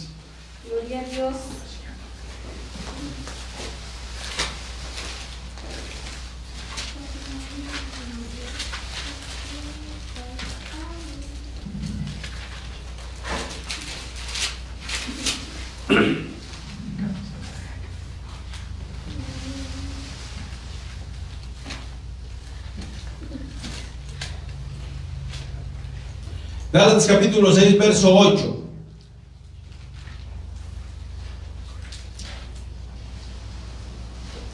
Gálatas 26.74 27.06
capítulo 27.06 27.52
6, 27.52 27.78
verso 27.78 28.18
8. 28.18 28.58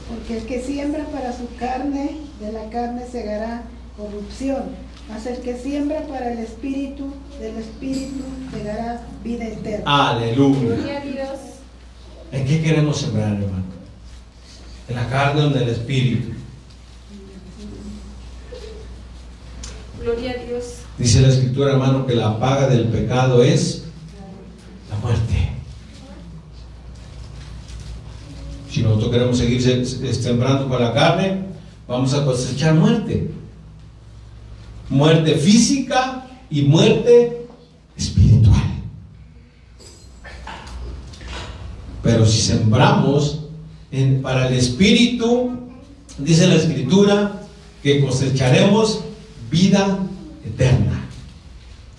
Porque 0.08 0.38
el 0.38 0.46
que 0.46 0.60
siembra 0.60 1.04
para 1.12 1.32
su 1.32 1.48
carne, 1.56 2.16
de 2.40 2.52
la 2.52 2.68
carne 2.70 3.06
segará 3.08 3.62
corrupción. 3.96 4.64
Mas 5.08 5.26
el 5.26 5.38
que 5.38 5.56
siembra 5.56 6.02
para 6.08 6.32
el 6.32 6.40
espíritu, 6.40 7.14
del 7.38 7.56
espíritu 7.56 8.24
segará 8.52 9.00
vida 9.22 9.46
eterna. 9.46 10.10
Aleluya. 10.10 10.60
Gloria 10.60 10.98
a 10.98 11.00
Dios. 11.00 11.38
¿En 12.32 12.44
qué 12.44 12.60
queremos 12.60 12.98
sembrar, 12.98 13.34
hermano? 13.34 13.62
En 14.88 14.96
la 14.96 15.08
carne 15.08 15.42
o 15.42 15.46
en 15.46 15.56
el 15.56 15.68
espíritu. 15.68 16.32
Dice 20.98 21.20
la 21.20 21.28
escritura, 21.28 21.72
hermano, 21.72 22.06
que 22.06 22.14
la 22.14 22.38
paga 22.38 22.68
del 22.68 22.88
pecado 22.88 23.42
es 23.42 23.84
la 24.90 24.96
muerte. 24.98 25.52
Si 28.70 28.82
nosotros 28.82 29.10
queremos 29.10 29.38
seguir 29.38 29.86
sembrando 30.14 30.68
con 30.68 30.80
la 30.80 30.92
carne, 30.92 31.44
vamos 31.86 32.14
a 32.14 32.24
cosechar 32.24 32.74
muerte. 32.74 33.30
Muerte 34.88 35.34
física 35.34 36.26
y 36.50 36.62
muerte 36.62 37.46
espiritual. 37.96 38.62
Pero 42.02 42.24
si 42.26 42.40
sembramos 42.40 43.40
para 44.22 44.48
el 44.48 44.54
espíritu, 44.54 45.50
dice 46.18 46.46
la 46.46 46.54
escritura, 46.54 47.42
que 47.82 48.00
cosecharemos 48.04 49.04
vida 49.50 49.98
eterna. 50.44 51.04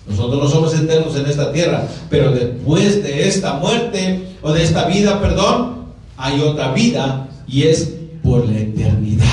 Nosotros 0.08 0.42
no 0.42 0.48
somos 0.48 0.74
eternos 0.74 1.14
en 1.16 1.26
esta 1.26 1.52
tierra, 1.52 1.86
pero 2.08 2.32
después 2.32 3.02
de 3.02 3.28
esta 3.28 3.54
muerte 3.54 4.36
o 4.42 4.52
de 4.52 4.64
esta 4.64 4.86
vida, 4.86 5.20
perdón, 5.20 5.84
hay 6.16 6.40
otra 6.40 6.72
vida 6.72 7.28
y 7.46 7.62
es 7.62 7.94
por 8.22 8.46
la 8.46 8.58
eternidad. 8.58 9.26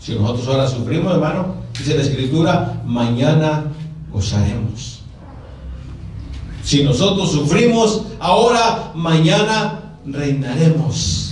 Si 0.00 0.14
nosotros 0.14 0.48
ahora 0.48 0.68
sufrimos, 0.68 1.12
hermano, 1.12 1.54
dice 1.76 1.94
la 1.94 2.02
escritura, 2.02 2.82
mañana 2.84 3.64
gozaremos. 4.12 5.00
Si 6.62 6.82
nosotros 6.82 7.32
sufrimos 7.32 8.02
ahora, 8.20 8.92
mañana 8.94 9.96
reinaremos. 10.06 11.27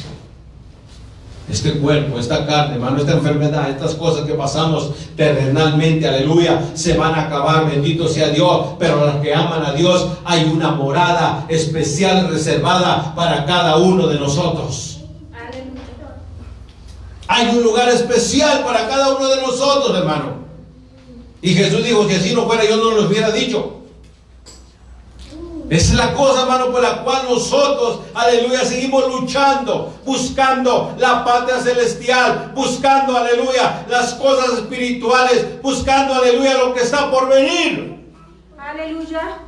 Este 1.48 1.72
cuerpo, 1.74 2.18
esta 2.18 2.44
carne, 2.44 2.74
hermano, 2.74 2.98
esta 2.98 3.12
enfermedad, 3.12 3.70
estas 3.70 3.94
cosas 3.94 4.24
que 4.26 4.34
pasamos 4.34 4.90
terrenalmente, 5.16 6.08
aleluya, 6.08 6.60
se 6.74 6.96
van 6.96 7.14
a 7.14 7.26
acabar, 7.26 7.70
bendito 7.70 8.08
sea 8.08 8.30
Dios, 8.30 8.74
pero 8.78 9.06
los 9.06 9.16
que 9.16 9.32
aman 9.32 9.64
a 9.64 9.72
Dios 9.72 10.08
hay 10.24 10.44
una 10.44 10.72
morada 10.72 11.46
especial 11.48 12.28
reservada 12.28 13.14
para 13.14 13.44
cada 13.44 13.76
uno 13.76 14.08
de 14.08 14.18
nosotros. 14.18 15.00
Hay 17.28 17.56
un 17.56 17.62
lugar 17.62 17.88
especial 17.88 18.64
para 18.64 18.88
cada 18.88 19.16
uno 19.16 19.28
de 19.28 19.42
nosotros, 19.42 19.96
hermano. 19.96 20.36
Y 21.42 21.54
Jesús 21.54 21.84
dijo, 21.84 22.06
que 22.06 22.18
si 22.18 22.34
no 22.34 22.46
fuera 22.46 22.64
yo 22.64 22.76
no 22.76 22.92
lo 22.92 23.06
hubiera 23.08 23.30
dicho. 23.30 23.82
Esa 25.68 25.92
es 25.92 25.94
la 25.94 26.14
cosa, 26.14 26.42
hermano, 26.42 26.70
por 26.70 26.80
la 26.80 27.02
cual 27.02 27.26
nosotros, 27.28 28.02
aleluya, 28.14 28.64
seguimos 28.64 29.08
luchando, 29.08 29.98
buscando 30.04 30.94
la 30.98 31.24
patria 31.24 31.60
celestial, 31.60 32.52
buscando, 32.54 33.16
aleluya, 33.16 33.84
las 33.88 34.14
cosas 34.14 34.58
espirituales, 34.58 35.60
buscando, 35.62 36.14
aleluya, 36.14 36.58
lo 36.58 36.72
que 36.72 36.82
está 36.82 37.10
por 37.10 37.28
venir. 37.28 38.12
Aleluya. 38.56 39.38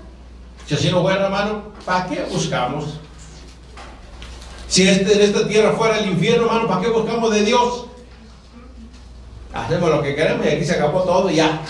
Si 0.66 0.74
así 0.74 0.90
no 0.90 1.02
fuera, 1.02 1.26
hermano, 1.26 1.62
¿para 1.84 2.06
qué 2.06 2.26
buscamos? 2.32 2.98
Si 4.66 4.88
este, 4.88 5.14
en 5.14 5.20
esta 5.20 5.46
tierra 5.46 5.72
fuera 5.72 5.98
el 5.98 6.10
infierno, 6.10 6.46
hermano, 6.46 6.66
¿para 6.66 6.80
qué 6.80 6.88
buscamos 6.88 7.30
de 7.30 7.44
Dios? 7.44 7.86
Hacemos 9.54 9.88
lo 9.88 10.02
que 10.02 10.16
queremos 10.16 10.44
y 10.44 10.48
aquí 10.48 10.64
se 10.64 10.74
acabó 10.74 11.02
todo 11.02 11.30
y 11.30 11.36
ya. 11.36 11.60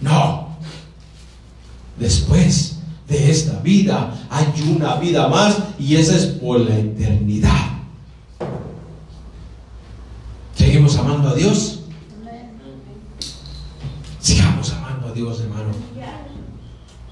No. 0.00 0.56
Después 1.96 2.75
de 3.08 3.30
esta 3.30 3.60
vida 3.60 4.26
hay 4.30 4.46
una 4.68 4.96
vida 4.96 5.28
más 5.28 5.58
y 5.78 5.96
esa 5.96 6.16
es 6.16 6.26
por 6.26 6.60
la 6.60 6.76
eternidad. 6.76 7.70
¿Seguimos 10.54 10.96
amando 10.96 11.28
a 11.28 11.34
Dios? 11.34 11.80
Sigamos 14.20 14.72
amando 14.72 15.08
a 15.08 15.12
Dios, 15.12 15.40
hermano. 15.40 15.70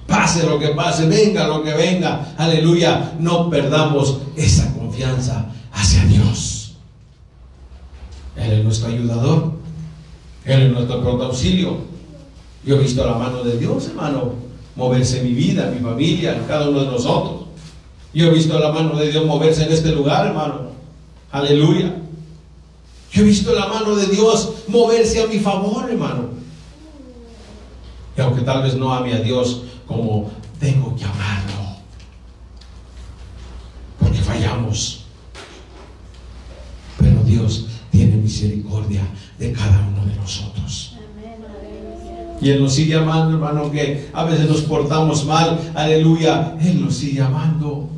Pase 0.07 0.44
lo 0.44 0.59
que 0.59 0.68
pase, 0.68 1.07
venga 1.07 1.46
lo 1.46 1.62
que 1.62 1.72
venga. 1.74 2.35
Aleluya. 2.37 3.14
No 3.20 3.48
perdamos 3.48 4.18
esa 4.37 4.72
confianza 4.74 5.46
hacia 5.72 6.04
Dios. 6.07 6.76
Él 8.37 8.52
es 8.52 8.64
nuestro 8.64 8.88
ayudador. 8.88 9.52
Él 10.44 10.62
es 10.62 10.72
nuestro 10.72 11.00
pronto 11.02 11.24
auxilio. 11.24 11.78
Yo 12.66 12.76
he 12.76 12.80
visto 12.80 13.04
la 13.07 13.16
mano 13.16 13.44
de 13.44 13.59
Dios, 13.59 13.88
hermano 13.88 14.43
moverse 14.76 15.22
mi 15.22 15.32
vida, 15.32 15.70
mi 15.70 15.80
familia, 15.80 16.44
cada 16.46 16.68
uno 16.68 16.80
de 16.80 16.87
nosotros. 16.87 17.44
Yo 18.12 18.26
he 18.26 18.30
visto 18.30 18.58
la 18.58 18.72
mano 18.72 18.96
de 18.96 19.10
Dios 19.10 19.26
moverse 19.26 19.64
en 19.64 19.72
este 19.72 19.90
lugar, 19.90 20.26
hermano. 20.26 20.70
Aleluya. 21.32 21.96
Yo 23.12 23.22
he 23.22 23.24
visto 23.24 23.52
la 23.52 23.66
mano 23.66 23.96
de 23.96 24.06
Dios 24.06 24.52
moverse 24.68 25.22
a 25.22 25.26
mi 25.26 25.38
favor, 25.38 25.90
hermano. 25.90 26.28
Y 28.16 28.20
aunque 28.20 28.42
tal 28.42 28.62
vez 28.62 28.74
no 28.74 28.92
ame 28.92 29.12
a 29.14 29.20
Dios 29.20 29.62
como 29.87 30.30
tengo 30.60 30.94
que 30.96 31.04
amarlo, 31.04 31.76
porque 33.98 34.18
fallamos. 34.18 35.04
Pero 36.98 37.22
Dios 37.24 37.66
tiene 37.90 38.16
misericordia 38.16 39.02
de 39.38 39.52
cada 39.52 39.80
uno 39.88 40.06
de 40.06 40.14
nosotros. 40.14 40.93
Y 42.40 42.51
Él 42.51 42.62
nos 42.62 42.75
sigue 42.75 42.94
amando, 42.94 43.37
hermano, 43.37 43.70
que 43.70 44.09
a 44.12 44.25
veces 44.25 44.49
nos 44.49 44.62
portamos 44.62 45.25
mal. 45.25 45.73
Aleluya. 45.75 46.57
Él 46.61 46.85
nos 46.85 46.94
sigue 46.94 47.23
amando. 47.23 47.88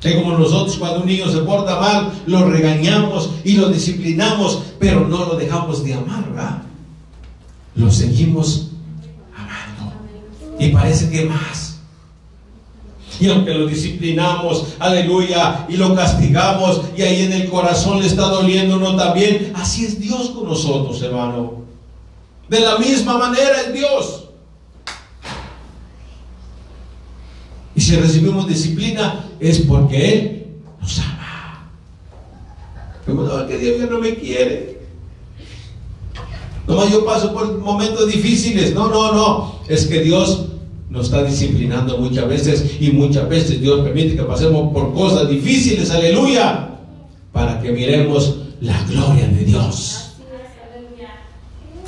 Que 0.00 0.16
como 0.16 0.38
nosotros 0.38 0.76
cuando 0.78 1.00
un 1.00 1.06
niño 1.06 1.28
se 1.28 1.40
porta 1.40 1.78
mal, 1.78 2.10
lo 2.26 2.48
regañamos 2.48 3.30
y 3.44 3.56
lo 3.56 3.68
disciplinamos, 3.68 4.62
pero 4.78 5.06
no 5.06 5.26
lo 5.26 5.36
dejamos 5.36 5.84
de 5.84 5.92
amar, 5.92 6.26
¿verdad? 6.30 6.62
Lo 7.74 7.90
seguimos 7.90 8.70
amando. 9.36 9.92
Y 10.58 10.70
parece 10.70 11.10
que 11.10 11.26
más. 11.26 11.80
Y 13.20 13.28
aunque 13.28 13.52
lo 13.52 13.66
disciplinamos, 13.66 14.76
aleluya, 14.78 15.66
y 15.68 15.76
lo 15.76 15.94
castigamos, 15.94 16.80
y 16.96 17.02
ahí 17.02 17.24
en 17.24 17.34
el 17.34 17.50
corazón 17.50 18.00
le 18.00 18.06
está 18.06 18.22
doliendo 18.22 18.78
no 18.78 18.96
también, 18.96 19.52
así 19.54 19.84
es 19.84 20.00
Dios 20.00 20.30
con 20.30 20.48
nosotros, 20.48 21.02
hermano. 21.02 21.59
De 22.50 22.58
la 22.58 22.78
misma 22.78 23.16
manera 23.16 23.60
es 23.60 23.72
Dios. 23.72 24.24
Y 27.76 27.80
si 27.80 27.94
recibimos 27.94 28.48
disciplina 28.48 29.24
es 29.38 29.60
porque 29.60 30.12
Él 30.12 30.46
nos 30.80 30.98
ama. 30.98 31.70
Como 33.06 33.46
que 33.46 33.56
Dios 33.56 33.78
ya 33.78 33.86
no 33.86 34.00
me 34.00 34.16
quiere. 34.16 34.80
No, 36.66 36.88
yo 36.90 37.04
paso 37.04 37.32
por 37.32 37.56
momentos 37.58 38.08
difíciles. 38.08 38.74
No, 38.74 38.88
no, 38.88 39.12
no. 39.12 39.60
Es 39.68 39.86
que 39.86 40.00
Dios 40.00 40.46
nos 40.88 41.06
está 41.06 41.22
disciplinando 41.22 41.98
muchas 41.98 42.26
veces 42.26 42.78
y 42.80 42.90
muchas 42.90 43.28
veces 43.28 43.60
Dios 43.60 43.82
permite 43.82 44.16
que 44.16 44.24
pasemos 44.24 44.72
por 44.72 44.92
cosas 44.92 45.28
difíciles. 45.28 45.88
Aleluya. 45.92 46.80
Para 47.30 47.60
que 47.60 47.70
miremos 47.70 48.38
la 48.60 48.82
gloria 48.88 49.28
de 49.28 49.44
Dios. 49.44 49.99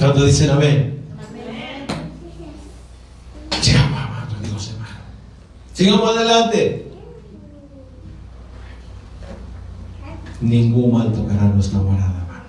¿Cuántos 0.03 0.27
dicen 0.27 0.51
amén? 0.51 0.99
Amén. 1.17 1.87
Sigamos 3.61 4.01
amando 4.01 4.35
a 4.35 4.49
Dios, 4.49 4.71
hermano. 4.73 4.95
Sigamos 5.73 6.17
adelante. 6.17 6.93
Ningún 10.41 10.93
mal 10.93 11.13
tocará 11.13 11.45
nuestra 11.45 11.79
morada, 11.79 12.21
hermano. 12.21 12.45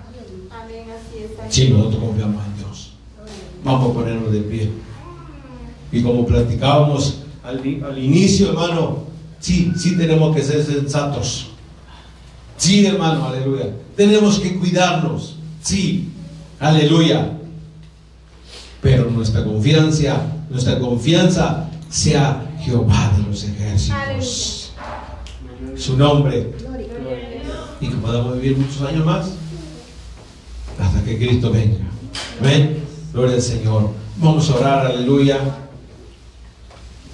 Si 1.48 1.68
nosotros 1.68 2.02
confiamos 2.02 2.44
en 2.44 2.56
Dios. 2.56 2.94
Vamos 3.62 3.88
a 3.88 3.94
ponernos 3.94 4.32
de 4.32 4.40
pie. 4.40 4.72
Y 5.92 6.02
como 6.02 6.26
platicábamos 6.26 7.20
al, 7.44 7.58
al 7.84 7.98
inicio, 8.02 8.48
hermano, 8.48 9.04
sí, 9.38 9.70
sí 9.76 9.96
tenemos 9.96 10.34
que 10.34 10.42
ser 10.42 10.60
sensatos. 10.64 11.50
Sí, 12.56 12.84
hermano, 12.84 13.26
aleluya. 13.26 13.76
Tenemos 13.94 14.40
que 14.40 14.58
cuidarnos. 14.58 15.36
Sí, 15.62 16.10
aleluya 16.58 17.42
pero 18.84 19.10
nuestra 19.10 19.42
confianza, 19.42 20.26
nuestra 20.50 20.78
confianza 20.78 21.70
sea 21.88 22.54
Jehová 22.60 23.14
de 23.16 23.22
los 23.22 23.42
ejércitos. 23.42 24.72
Su 25.74 25.96
nombre. 25.96 26.52
Y 27.80 27.88
que 27.88 27.96
podamos 27.96 28.34
vivir 28.38 28.58
muchos 28.58 28.82
años 28.82 29.06
más 29.06 29.30
hasta 30.78 31.02
que 31.02 31.16
Cristo 31.16 31.50
venga. 31.50 31.78
Amén. 32.38 32.84
Gloria 33.14 33.36
al 33.36 33.42
Señor. 33.42 33.90
Vamos 34.18 34.50
a 34.50 34.56
orar, 34.56 34.86
aleluya. 34.86 35.38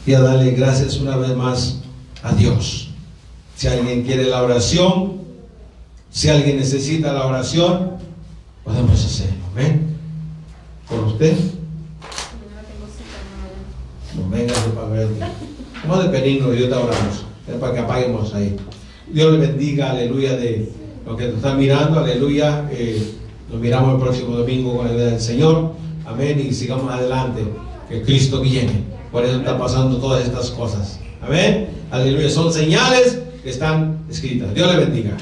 Y 0.05 0.15
a 0.15 0.21
darle 0.23 0.51
gracias 0.51 0.97
una 0.97 1.17
vez 1.17 1.37
más 1.37 1.83
a 2.25 2.33
Dios. 2.33 2.89
Si 3.55 3.69
alguien 3.69 4.03
quiere 4.03 4.25
la 4.25 4.43
oración, 4.43 5.21
si 6.11 6.31
alguien 6.31 6.57
necesita 6.57 7.13
la 7.13 7.27
oración, 7.27 7.93
podemos 8.65 9.05
hacerlo. 9.05 9.45
Amén. 9.55 9.97
Por 10.89 11.05
usted. 11.05 11.50
Venga 14.47 14.85
ver. 14.87 15.09
Vamos 15.87 16.05
de 16.05 16.11
benigno, 16.11 16.51
Dios 16.51 16.69
te 16.69 16.75
oramos. 16.75 17.25
para 17.61 17.75
que 17.75 17.79
apaguemos 17.81 18.35
ahí. 18.35 18.57
Dios 19.13 19.33
le 19.33 19.39
bendiga, 19.39 19.91
aleluya, 19.91 20.37
de 20.37 20.71
lo 21.05 21.17
que 21.17 21.27
nos 21.27 21.37
está 21.37 21.55
mirando, 21.55 22.01
aleluya. 22.01 22.69
Eh, 22.71 23.03
nos 23.51 23.61
miramos 23.61 23.95
el 23.95 24.01
próximo 24.01 24.37
domingo 24.37 24.79
con 24.79 24.87
la 24.87 24.93
del 24.95 25.21
Señor. 25.21 25.73
Amén. 26.07 26.43
Y 26.49 26.55
sigamos 26.55 26.91
adelante. 26.93 27.43
Que 27.89 28.03
Cristo 28.03 28.41
viene. 28.41 28.85
Por 29.13 29.25
eso 29.25 29.39
están 29.39 29.59
pasando 29.59 29.99
todas 29.99 30.25
estas 30.25 30.51
cosas. 30.51 31.01
Amén. 31.21 31.69
Aleluya. 31.91 32.31
Son 32.31 32.53
señales 32.53 33.21
que 33.43 33.51
están 33.51 33.99
escritas. 34.09 34.55
Dios 34.55 34.75
le 34.75 34.85
bendiga. 34.85 35.19